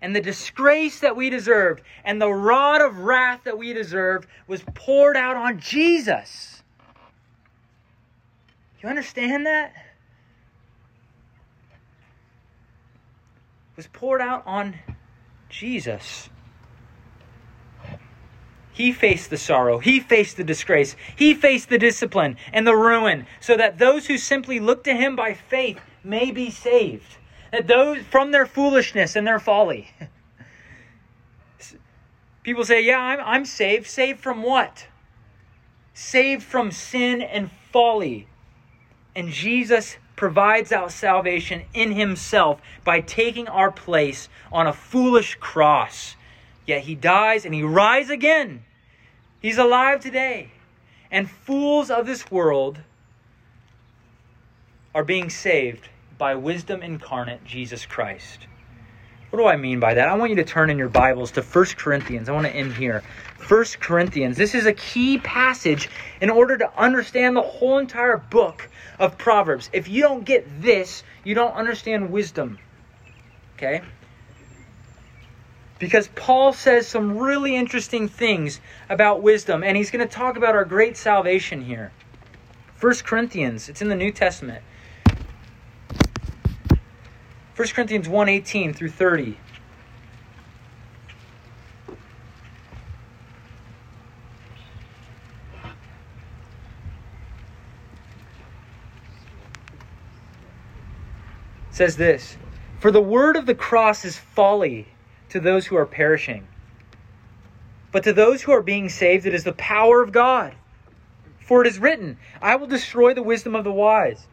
and 0.00 0.14
the 0.14 0.20
disgrace 0.20 1.00
that 1.00 1.16
we 1.16 1.30
deserved 1.30 1.82
and 2.04 2.20
the 2.20 2.30
rod 2.30 2.80
of 2.80 2.98
wrath 2.98 3.40
that 3.44 3.58
we 3.58 3.72
deserved 3.72 4.28
was 4.46 4.62
poured 4.74 5.16
out 5.16 5.36
on 5.36 5.58
Jesus. 5.58 6.62
You 8.82 8.88
understand 8.88 9.46
that? 9.46 9.74
Was 13.76 13.88
poured 13.88 14.20
out 14.20 14.42
on 14.46 14.76
Jesus. 15.48 16.28
He 18.72 18.92
faced 18.92 19.30
the 19.30 19.36
sorrow. 19.36 19.78
He 19.78 19.98
faced 19.98 20.36
the 20.36 20.44
disgrace. 20.44 20.94
He 21.16 21.34
faced 21.34 21.68
the 21.68 21.78
discipline 21.78 22.36
and 22.52 22.64
the 22.64 22.76
ruin 22.76 23.26
so 23.40 23.56
that 23.56 23.78
those 23.78 24.06
who 24.06 24.16
simply 24.18 24.60
look 24.60 24.84
to 24.84 24.94
him 24.94 25.16
by 25.16 25.34
faith 25.34 25.80
may 26.04 26.30
be 26.30 26.50
saved. 26.50 27.16
That 27.52 27.66
those 27.66 27.98
from 28.02 28.30
their 28.30 28.46
foolishness 28.46 29.16
and 29.16 29.26
their 29.26 29.38
folly. 29.38 29.90
People 32.42 32.64
say, 32.64 32.82
Yeah, 32.82 32.98
I'm, 32.98 33.20
I'm 33.20 33.44
saved. 33.44 33.86
Saved 33.86 34.20
from 34.20 34.42
what? 34.42 34.86
Saved 35.94 36.42
from 36.42 36.70
sin 36.70 37.22
and 37.22 37.50
folly. 37.72 38.26
And 39.14 39.30
Jesus 39.30 39.96
provides 40.16 40.72
our 40.72 40.90
salvation 40.90 41.62
in 41.74 41.92
himself 41.92 42.60
by 42.84 43.00
taking 43.00 43.48
our 43.48 43.70
place 43.70 44.28
on 44.52 44.66
a 44.66 44.72
foolish 44.72 45.36
cross. 45.36 46.16
Yet 46.66 46.82
he 46.82 46.94
dies 46.94 47.44
and 47.44 47.54
he 47.54 47.62
rises 47.62 48.10
again. 48.10 48.64
He's 49.40 49.58
alive 49.58 50.00
today. 50.00 50.50
And 51.10 51.30
fools 51.30 51.90
of 51.90 52.06
this 52.06 52.30
world 52.30 52.80
are 54.94 55.04
being 55.04 55.30
saved 55.30 55.88
by 56.18 56.34
wisdom 56.34 56.82
incarnate, 56.82 57.44
Jesus 57.44 57.86
Christ. 57.86 58.46
What 59.30 59.38
do 59.38 59.46
I 59.46 59.56
mean 59.56 59.78
by 59.78 59.94
that? 59.94 60.08
I 60.08 60.16
want 60.16 60.30
you 60.30 60.36
to 60.36 60.44
turn 60.44 60.68
in 60.70 60.78
your 60.78 60.88
Bibles 60.88 61.30
to 61.32 61.42
1 61.42 61.64
Corinthians. 61.76 62.28
I 62.28 62.32
want 62.32 62.46
to 62.46 62.54
end 62.54 62.74
here. 62.74 63.02
1 63.46 63.64
Corinthians. 63.78 64.36
This 64.36 64.54
is 64.54 64.66
a 64.66 64.72
key 64.72 65.18
passage 65.18 65.88
in 66.20 66.30
order 66.30 66.56
to 66.58 66.78
understand 66.78 67.36
the 67.36 67.42
whole 67.42 67.78
entire 67.78 68.16
book 68.16 68.68
of 68.98 69.16
Proverbs. 69.16 69.70
If 69.72 69.86
you 69.86 70.02
don't 70.02 70.24
get 70.24 70.62
this, 70.62 71.04
you 71.24 71.34
don't 71.34 71.54
understand 71.54 72.10
wisdom. 72.10 72.58
Okay? 73.56 73.82
Because 75.78 76.08
Paul 76.08 76.52
says 76.52 76.88
some 76.88 77.18
really 77.18 77.54
interesting 77.54 78.08
things 78.08 78.60
about 78.88 79.22
wisdom, 79.22 79.62
and 79.62 79.76
he's 79.76 79.90
going 79.90 80.06
to 80.06 80.12
talk 80.12 80.36
about 80.36 80.56
our 80.56 80.64
great 80.64 80.96
salvation 80.96 81.62
here. 81.62 81.92
1 82.80 82.94
Corinthians, 83.04 83.68
it's 83.68 83.82
in 83.82 83.88
the 83.88 83.94
New 83.94 84.10
Testament. 84.10 84.64
1 87.58 87.66
Corinthians 87.74 88.06
1:18 88.06 88.72
through 88.72 88.88
30. 88.88 89.36
says 101.72 101.96
this 101.96 102.36
For 102.78 102.92
the 102.92 103.00
word 103.00 103.34
of 103.34 103.46
the 103.46 103.56
cross 103.56 104.04
is 104.04 104.16
folly 104.16 104.86
to 105.28 105.40
those 105.40 105.66
who 105.66 105.74
are 105.74 105.84
perishing. 105.84 106.46
But 107.90 108.04
to 108.04 108.12
those 108.12 108.42
who 108.42 108.52
are 108.52 108.62
being 108.62 108.88
saved, 108.88 109.26
it 109.26 109.34
is 109.34 109.42
the 109.42 109.52
power 109.52 110.00
of 110.00 110.12
God. 110.12 110.54
For 111.40 111.60
it 111.62 111.66
is 111.66 111.80
written, 111.80 112.18
I 112.40 112.54
will 112.54 112.68
destroy 112.68 113.14
the 113.14 113.22
wisdom 113.24 113.56
of 113.56 113.64
the 113.64 113.72
wise, 113.72 114.28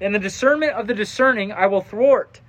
and 0.00 0.14
the 0.14 0.18
discernment 0.18 0.72
of 0.72 0.86
the 0.86 0.94
discerning 0.94 1.52
I 1.52 1.66
will 1.66 1.82
thwart. 1.82 2.40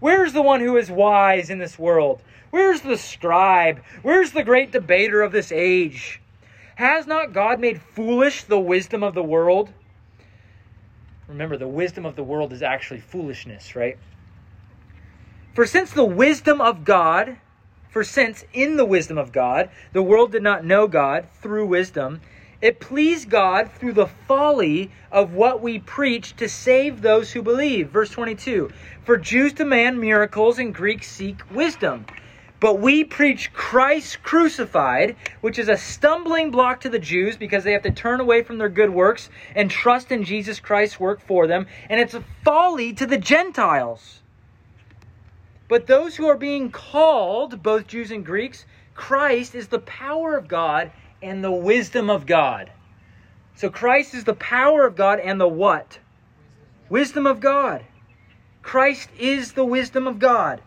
Where's 0.00 0.32
the 0.32 0.42
one 0.42 0.60
who 0.60 0.76
is 0.76 0.90
wise 0.90 1.50
in 1.50 1.58
this 1.58 1.78
world? 1.78 2.22
Where's 2.50 2.80
the 2.80 2.98
scribe? 2.98 3.82
Where's 4.02 4.32
the 4.32 4.44
great 4.44 4.72
debater 4.72 5.22
of 5.22 5.32
this 5.32 5.50
age? 5.50 6.20
Has 6.76 7.06
not 7.06 7.32
God 7.32 7.58
made 7.58 7.80
foolish 7.80 8.44
the 8.44 8.58
wisdom 8.58 9.02
of 9.02 9.14
the 9.14 9.22
world? 9.22 9.70
Remember, 11.28 11.56
the 11.56 11.66
wisdom 11.66 12.06
of 12.06 12.16
the 12.16 12.22
world 12.22 12.52
is 12.52 12.62
actually 12.62 13.00
foolishness, 13.00 13.74
right? 13.74 13.98
For 15.54 15.66
since 15.66 15.90
the 15.90 16.04
wisdom 16.04 16.60
of 16.60 16.84
God, 16.84 17.38
for 17.88 18.04
since 18.04 18.44
in 18.52 18.76
the 18.76 18.84
wisdom 18.84 19.16
of 19.16 19.32
God, 19.32 19.70
the 19.92 20.02
world 20.02 20.32
did 20.32 20.42
not 20.42 20.64
know 20.64 20.86
God 20.86 21.26
through 21.40 21.66
wisdom, 21.66 22.20
it 22.60 22.80
pleased 22.80 23.28
God 23.28 23.70
through 23.70 23.92
the 23.92 24.06
folly 24.06 24.90
of 25.12 25.34
what 25.34 25.60
we 25.60 25.78
preach 25.78 26.34
to 26.36 26.48
save 26.48 27.02
those 27.02 27.32
who 27.32 27.42
believe. 27.42 27.90
Verse 27.90 28.10
22 28.10 28.70
For 29.04 29.16
Jews 29.16 29.52
demand 29.52 30.00
miracles 30.00 30.58
and 30.58 30.74
Greeks 30.74 31.08
seek 31.08 31.48
wisdom. 31.50 32.06
But 32.58 32.80
we 32.80 33.04
preach 33.04 33.52
Christ 33.52 34.22
crucified, 34.22 35.16
which 35.42 35.58
is 35.58 35.68
a 35.68 35.76
stumbling 35.76 36.50
block 36.50 36.80
to 36.80 36.88
the 36.88 36.98
Jews 36.98 37.36
because 37.36 37.64
they 37.64 37.72
have 37.72 37.82
to 37.82 37.90
turn 37.90 38.18
away 38.18 38.42
from 38.42 38.56
their 38.56 38.70
good 38.70 38.90
works 38.90 39.28
and 39.54 39.70
trust 39.70 40.10
in 40.10 40.24
Jesus 40.24 40.58
Christ's 40.58 40.98
work 40.98 41.20
for 41.20 41.46
them. 41.46 41.66
And 41.90 42.00
it's 42.00 42.14
a 42.14 42.24
folly 42.44 42.94
to 42.94 43.06
the 43.06 43.18
Gentiles. 43.18 44.22
But 45.68 45.86
those 45.86 46.16
who 46.16 46.26
are 46.28 46.36
being 46.36 46.70
called, 46.70 47.62
both 47.62 47.88
Jews 47.88 48.10
and 48.10 48.24
Greeks, 48.24 48.64
Christ 48.94 49.54
is 49.54 49.68
the 49.68 49.80
power 49.80 50.36
of 50.36 50.48
God 50.48 50.90
and 51.22 51.42
the 51.42 51.52
wisdom 51.52 52.10
of 52.10 52.26
God. 52.26 52.70
So 53.54 53.70
Christ 53.70 54.14
is 54.14 54.24
the 54.24 54.34
power 54.34 54.86
of 54.86 54.96
God 54.96 55.18
and 55.18 55.40
the 55.40 55.48
what? 55.48 55.98
Wisdom 56.88 57.26
of 57.26 57.40
God. 57.40 57.84
Christ 58.62 59.08
is 59.18 59.52
the 59.52 59.64
wisdom 59.64 60.06
of 60.06 60.18
God. 60.18 60.60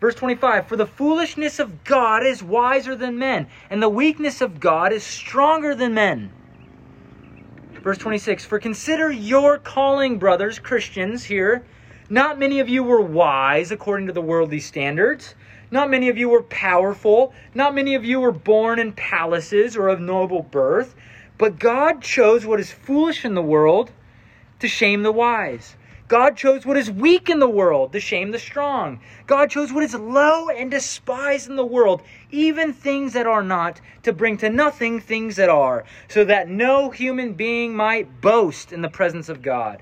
Verse 0.00 0.14
25 0.14 0.66
For 0.66 0.76
the 0.76 0.86
foolishness 0.86 1.58
of 1.58 1.84
God 1.84 2.24
is 2.24 2.42
wiser 2.42 2.96
than 2.96 3.18
men, 3.18 3.48
and 3.70 3.82
the 3.82 3.88
weakness 3.88 4.40
of 4.40 4.60
God 4.60 4.92
is 4.92 5.04
stronger 5.04 5.74
than 5.74 5.94
men. 5.94 6.32
Verse 7.82 7.98
26 7.98 8.44
For 8.44 8.58
consider 8.58 9.10
your 9.10 9.58
calling, 9.58 10.18
brothers, 10.18 10.58
Christians, 10.58 11.24
here. 11.24 11.64
Not 12.08 12.38
many 12.38 12.60
of 12.60 12.68
you 12.68 12.82
were 12.82 13.00
wise 13.00 13.70
according 13.70 14.06
to 14.08 14.12
the 14.12 14.20
worldly 14.20 14.60
standards. 14.60 15.34
Not 15.72 15.90
many 15.90 16.10
of 16.10 16.18
you 16.18 16.28
were 16.28 16.42
powerful. 16.42 17.32
Not 17.54 17.74
many 17.74 17.94
of 17.94 18.04
you 18.04 18.20
were 18.20 18.30
born 18.30 18.78
in 18.78 18.92
palaces 18.92 19.74
or 19.74 19.88
of 19.88 20.00
noble 20.00 20.42
birth. 20.42 20.94
But 21.38 21.58
God 21.58 22.02
chose 22.02 22.44
what 22.44 22.60
is 22.60 22.70
foolish 22.70 23.24
in 23.24 23.34
the 23.34 23.42
world 23.42 23.90
to 24.60 24.68
shame 24.68 25.02
the 25.02 25.10
wise. 25.10 25.76
God 26.08 26.36
chose 26.36 26.66
what 26.66 26.76
is 26.76 26.90
weak 26.90 27.30
in 27.30 27.38
the 27.38 27.48
world 27.48 27.94
to 27.94 28.00
shame 28.00 28.32
the 28.32 28.38
strong. 28.38 29.00
God 29.26 29.48
chose 29.48 29.72
what 29.72 29.82
is 29.82 29.94
low 29.94 30.50
and 30.50 30.70
despised 30.70 31.48
in 31.48 31.56
the 31.56 31.64
world, 31.64 32.02
even 32.30 32.74
things 32.74 33.14
that 33.14 33.26
are 33.26 33.42
not, 33.42 33.80
to 34.02 34.12
bring 34.12 34.36
to 34.36 34.50
nothing 34.50 35.00
things 35.00 35.36
that 35.36 35.48
are, 35.48 35.84
so 36.08 36.22
that 36.26 36.50
no 36.50 36.90
human 36.90 37.32
being 37.32 37.74
might 37.74 38.20
boast 38.20 38.74
in 38.74 38.82
the 38.82 38.90
presence 38.90 39.30
of 39.30 39.40
God. 39.40 39.80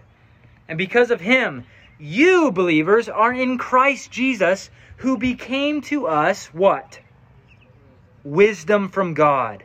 And 0.69 0.79
because 0.79 1.11
of 1.11 1.21
him, 1.21 1.67
you 2.01 2.51
believers 2.51 3.09
are 3.09 3.33
in 3.33 3.59
Christ 3.59 4.11
Jesus, 4.11 4.71
who 4.97 5.19
became 5.19 5.81
to 5.83 6.07
us 6.07 6.47
what? 6.47 6.99
Wisdom 8.25 8.89
from 8.89 9.15
God, 9.15 9.65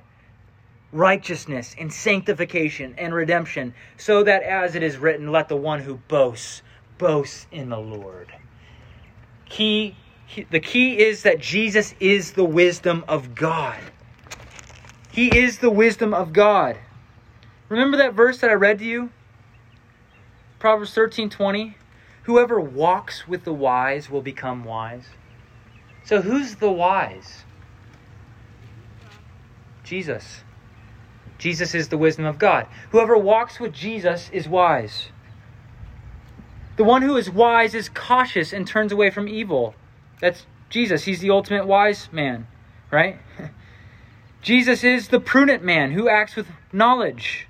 righteousness 0.92 1.76
and 1.80 1.92
sanctification 1.92 2.96
and 2.98 3.14
redemption, 3.14 3.74
so 3.98 4.24
that 4.24 4.44
as 4.44 4.76
it 4.76 4.84
is 4.84 4.98
written, 4.98 5.32
let 5.32 5.50
the 5.50 5.56
one 5.56 5.82
who 5.82 5.96
boasts 6.08 6.62
boast 6.98 7.48
in 7.52 7.70
the 7.70 7.80
Lord. 7.80 8.32
Key 9.48 9.96
the 10.50 10.60
key 10.60 10.98
is 10.98 11.24
that 11.24 11.40
Jesus 11.40 11.94
is 12.00 12.34
the 12.34 12.44
wisdom 12.44 13.06
of 13.08 13.36
God. 13.36 13.80
He 15.12 15.28
is 15.38 15.60
the 15.60 15.70
wisdom 15.70 16.14
of 16.14 16.34
God. 16.34 16.78
Remember 17.70 17.98
that 17.98 18.14
verse 18.14 18.40
that 18.40 18.50
I 18.50 18.54
read 18.54 18.80
to 18.80 18.86
you? 18.86 19.12
Proverbs 20.60 20.94
13 20.94 21.30
20. 21.30 21.76
Whoever 22.26 22.60
walks 22.60 23.28
with 23.28 23.44
the 23.44 23.54
wise 23.54 24.10
will 24.10 24.24
become 24.24 24.64
wise. 24.64 25.06
So, 26.04 26.22
who's 26.22 26.56
the 26.56 26.72
wise? 26.72 27.44
Jesus. 29.84 30.42
Jesus 31.38 31.76
is 31.76 31.90
the 31.90 31.98
wisdom 31.98 32.26
of 32.26 32.40
God. 32.40 32.66
Whoever 32.90 33.16
walks 33.16 33.60
with 33.60 33.74
Jesus 33.74 34.30
is 34.34 34.48
wise. 34.48 35.10
The 36.78 36.84
one 36.84 37.04
who 37.04 37.16
is 37.16 37.30
wise 37.30 37.76
is 37.76 37.90
cautious 37.90 38.54
and 38.54 38.68
turns 38.68 38.92
away 38.92 39.12
from 39.12 39.28
evil. 39.28 39.76
That's 40.20 40.48
Jesus. 40.70 41.04
He's 41.04 41.22
the 41.22 41.30
ultimate 41.30 41.68
wise 41.68 42.10
man, 42.12 42.48
right? 42.92 43.20
Jesus 44.42 44.84
is 44.84 45.10
the 45.10 45.20
prudent 45.20 45.64
man 45.64 45.92
who 45.92 46.10
acts 46.10 46.36
with 46.36 46.48
knowledge. 46.74 47.48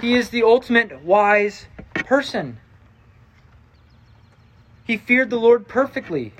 He 0.00 0.14
is 0.14 0.28
the 0.28 0.42
ultimate 0.42 1.02
wise 1.02 1.66
person. 1.94 2.58
He 4.90 4.96
feared 4.96 5.30
the 5.30 5.36
Lord 5.36 5.68
perfectly. 5.68 6.32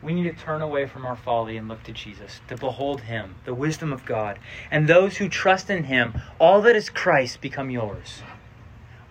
We 0.00 0.14
need 0.14 0.22
to 0.22 0.32
turn 0.32 0.62
away 0.62 0.86
from 0.86 1.04
our 1.04 1.16
folly 1.16 1.56
and 1.56 1.66
look 1.66 1.82
to 1.82 1.92
Jesus, 1.92 2.40
to 2.46 2.56
behold 2.56 3.00
Him, 3.00 3.34
the 3.44 3.54
wisdom 3.54 3.92
of 3.92 4.04
God. 4.04 4.38
And 4.70 4.86
those 4.86 5.16
who 5.16 5.28
trust 5.28 5.68
in 5.68 5.82
Him, 5.82 6.14
all 6.38 6.62
that 6.62 6.76
is 6.76 6.90
Christ 6.90 7.40
become 7.40 7.68
yours. 7.68 8.22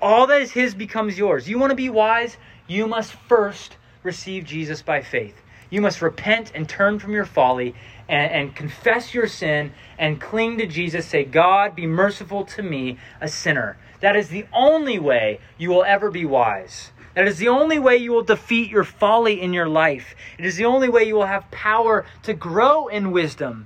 All 0.02 0.26
that 0.28 0.42
is 0.42 0.54
His 0.54 0.74
becomes 0.74 1.18
yours. 1.18 1.50
You 1.50 1.60
want 1.60 1.72
to 1.72 1.76
be 1.76 1.90
wise? 1.90 2.38
You 2.66 2.88
must 2.88 3.12
first 3.12 3.76
receive 4.04 4.46
Jesus 4.46 4.82
by 4.82 5.02
faith. 5.02 5.43
You 5.74 5.82
must 5.82 6.04
repent 6.04 6.52
and 6.54 6.70
turn 6.70 7.00
from 7.00 7.14
your 7.14 7.26
folly 7.26 7.74
and, 8.08 8.32
and 8.32 8.56
confess 8.56 9.16
your 9.16 9.26
sin 9.26 9.72
and 9.98 10.22
cling 10.22 10.60
to 10.60 10.68
Jesus. 10.68 11.08
Say, 11.08 11.24
God, 11.24 11.76
be 11.76 11.88
merciful 11.88 12.46
to 12.46 12.62
me, 12.62 13.00
a 13.20 13.28
sinner. 13.28 13.76
That 14.00 14.16
is 14.16 14.30
the 14.30 14.46
only 14.54 15.00
way 15.00 15.40
you 15.58 15.72
will 15.72 15.84
ever 15.84 16.12
be 16.12 16.26
wise. 16.26 16.92
That 17.16 17.28
is 17.28 17.40
the 17.40 17.48
only 17.48 17.80
way 17.80 17.98
you 17.98 18.12
will 18.12 18.22
defeat 18.22 18.70
your 18.70 18.84
folly 18.84 19.42
in 19.42 19.52
your 19.52 19.68
life. 19.68 20.14
It 20.38 20.46
is 20.46 20.58
the 20.58 20.66
only 20.66 20.90
way 20.90 21.06
you 21.06 21.16
will 21.16 21.26
have 21.26 21.50
power 21.50 22.06
to 22.22 22.36
grow 22.36 22.88
in 22.88 23.10
wisdom 23.10 23.66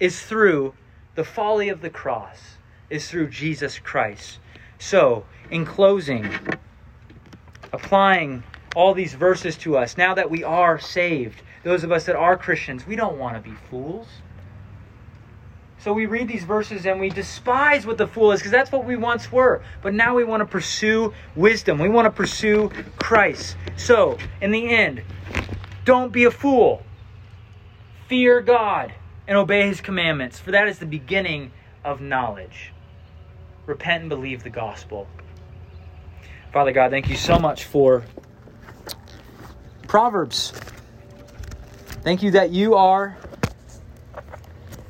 is 0.00 0.22
through 0.22 0.72
the 1.16 1.24
folly 1.24 1.68
of 1.68 1.82
the 1.82 1.90
cross, 1.90 2.56
is 2.88 3.10
through 3.10 3.28
Jesus 3.28 3.78
Christ. 3.78 4.38
So, 4.78 5.26
in 5.50 5.66
closing, 5.66 6.32
applying 7.74 8.42
all 8.74 8.94
these 8.94 9.14
verses 9.14 9.56
to 9.58 9.76
us, 9.76 9.96
now 9.96 10.14
that 10.14 10.30
we 10.30 10.44
are 10.44 10.78
saved, 10.78 11.42
those 11.62 11.84
of 11.84 11.92
us 11.92 12.04
that 12.06 12.16
are 12.16 12.36
Christians, 12.36 12.86
we 12.86 12.96
don't 12.96 13.18
want 13.18 13.36
to 13.36 13.50
be 13.50 13.56
fools. 13.70 14.06
So 15.78 15.92
we 15.92 16.06
read 16.06 16.28
these 16.28 16.44
verses 16.44 16.86
and 16.86 17.00
we 17.00 17.08
despise 17.08 17.84
what 17.84 17.98
the 17.98 18.06
fool 18.06 18.30
is 18.30 18.38
because 18.38 18.52
that's 18.52 18.70
what 18.70 18.84
we 18.84 18.94
once 18.94 19.32
were. 19.32 19.62
But 19.82 19.94
now 19.94 20.14
we 20.14 20.22
want 20.22 20.40
to 20.40 20.46
pursue 20.46 21.12
wisdom. 21.34 21.78
We 21.78 21.88
want 21.88 22.06
to 22.06 22.10
pursue 22.10 22.70
Christ. 22.98 23.56
So, 23.76 24.16
in 24.40 24.52
the 24.52 24.68
end, 24.68 25.02
don't 25.84 26.12
be 26.12 26.24
a 26.24 26.30
fool. 26.30 26.84
Fear 28.06 28.42
God 28.42 28.94
and 29.26 29.36
obey 29.36 29.66
his 29.66 29.80
commandments, 29.80 30.38
for 30.38 30.52
that 30.52 30.68
is 30.68 30.78
the 30.78 30.86
beginning 30.86 31.50
of 31.84 32.00
knowledge. 32.00 32.72
Repent 33.66 34.02
and 34.02 34.08
believe 34.08 34.44
the 34.44 34.50
gospel. 34.50 35.08
Father 36.52 36.70
God, 36.70 36.92
thank 36.92 37.08
you 37.08 37.16
so 37.16 37.40
much 37.40 37.64
for 37.64 38.04
Proverbs. 39.92 40.54
Thank 42.00 42.22
you 42.22 42.30
that 42.30 42.48
you 42.48 42.76
are 42.76 43.14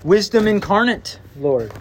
wisdom 0.05 0.47
incarnate, 0.47 1.19
Lord. 1.37 1.73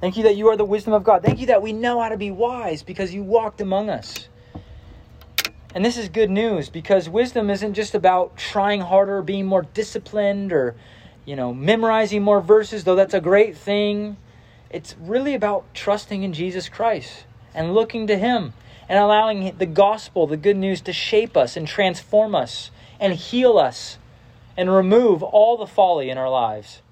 Thank 0.00 0.16
you 0.16 0.22
that 0.22 0.34
you 0.34 0.48
are 0.48 0.56
the 0.56 0.64
wisdom 0.64 0.94
of 0.94 1.04
God. 1.04 1.22
Thank 1.22 1.40
you 1.40 1.46
that 1.48 1.60
we 1.60 1.74
know 1.74 2.00
how 2.00 2.08
to 2.08 2.16
be 2.16 2.30
wise 2.30 2.82
because 2.82 3.12
you 3.12 3.22
walked 3.22 3.60
among 3.60 3.90
us. 3.90 4.30
And 5.74 5.84
this 5.84 5.98
is 5.98 6.08
good 6.08 6.30
news 6.30 6.70
because 6.70 7.06
wisdom 7.06 7.50
isn't 7.50 7.74
just 7.74 7.94
about 7.94 8.38
trying 8.38 8.80
harder, 8.80 9.20
being 9.20 9.44
more 9.44 9.66
disciplined, 9.74 10.50
or, 10.50 10.74
you 11.26 11.36
know, 11.36 11.52
memorizing 11.52 12.22
more 12.22 12.40
verses, 12.40 12.82
though 12.82 12.96
that's 12.96 13.12
a 13.12 13.20
great 13.20 13.58
thing. 13.58 14.16
It's 14.70 14.96
really 14.98 15.34
about 15.34 15.66
trusting 15.74 16.22
in 16.22 16.32
Jesus 16.32 16.70
Christ 16.70 17.26
and 17.54 17.74
looking 17.74 18.06
to 18.06 18.16
Him 18.16 18.54
and 18.88 18.98
allowing 18.98 19.56
the 19.58 19.66
gospel, 19.66 20.26
the 20.26 20.36
good 20.36 20.56
news, 20.56 20.80
to 20.82 20.92
shape 20.92 21.36
us 21.36 21.56
and 21.56 21.66
transform 21.68 22.34
us 22.34 22.70
and 22.98 23.14
heal 23.14 23.58
us 23.58 23.98
and 24.56 24.72
remove 24.74 25.22
all 25.22 25.56
the 25.56 25.66
folly 25.66 26.10
in 26.10 26.18
our 26.18 26.30
lives. 26.30 26.82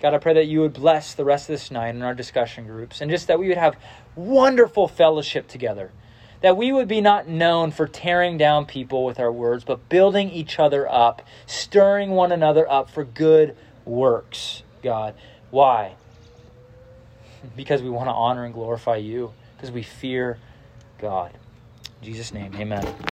God, 0.00 0.14
I 0.14 0.18
pray 0.18 0.34
that 0.34 0.46
you 0.46 0.60
would 0.60 0.74
bless 0.74 1.14
the 1.14 1.24
rest 1.24 1.48
of 1.48 1.54
this 1.54 1.70
night 1.70 1.94
in 1.94 2.02
our 2.02 2.14
discussion 2.14 2.66
groups 2.66 3.00
and 3.00 3.10
just 3.10 3.26
that 3.28 3.38
we 3.38 3.48
would 3.48 3.56
have 3.56 3.76
wonderful 4.14 4.88
fellowship 4.88 5.48
together. 5.48 5.90
That 6.42 6.56
we 6.56 6.70
would 6.70 6.86
be 6.86 7.00
not 7.00 7.26
known 7.26 7.70
for 7.70 7.88
tearing 7.88 8.36
down 8.36 8.66
people 8.66 9.04
with 9.04 9.18
our 9.18 9.32
words, 9.32 9.64
but 9.64 9.88
building 9.88 10.30
each 10.30 10.58
other 10.58 10.90
up, 10.90 11.22
stirring 11.46 12.10
one 12.10 12.30
another 12.30 12.70
up 12.70 12.90
for 12.90 13.04
good 13.04 13.56
works, 13.84 14.62
God. 14.82 15.14
Why? 15.50 15.96
Because 17.54 17.80
we 17.80 17.88
want 17.88 18.08
to 18.08 18.12
honor 18.12 18.44
and 18.44 18.52
glorify 18.52 18.96
you, 18.96 19.32
because 19.56 19.70
we 19.70 19.82
fear 19.82 20.38
God. 20.98 21.32
In 22.00 22.06
Jesus' 22.06 22.32
name, 22.32 22.54
amen. 22.56 22.86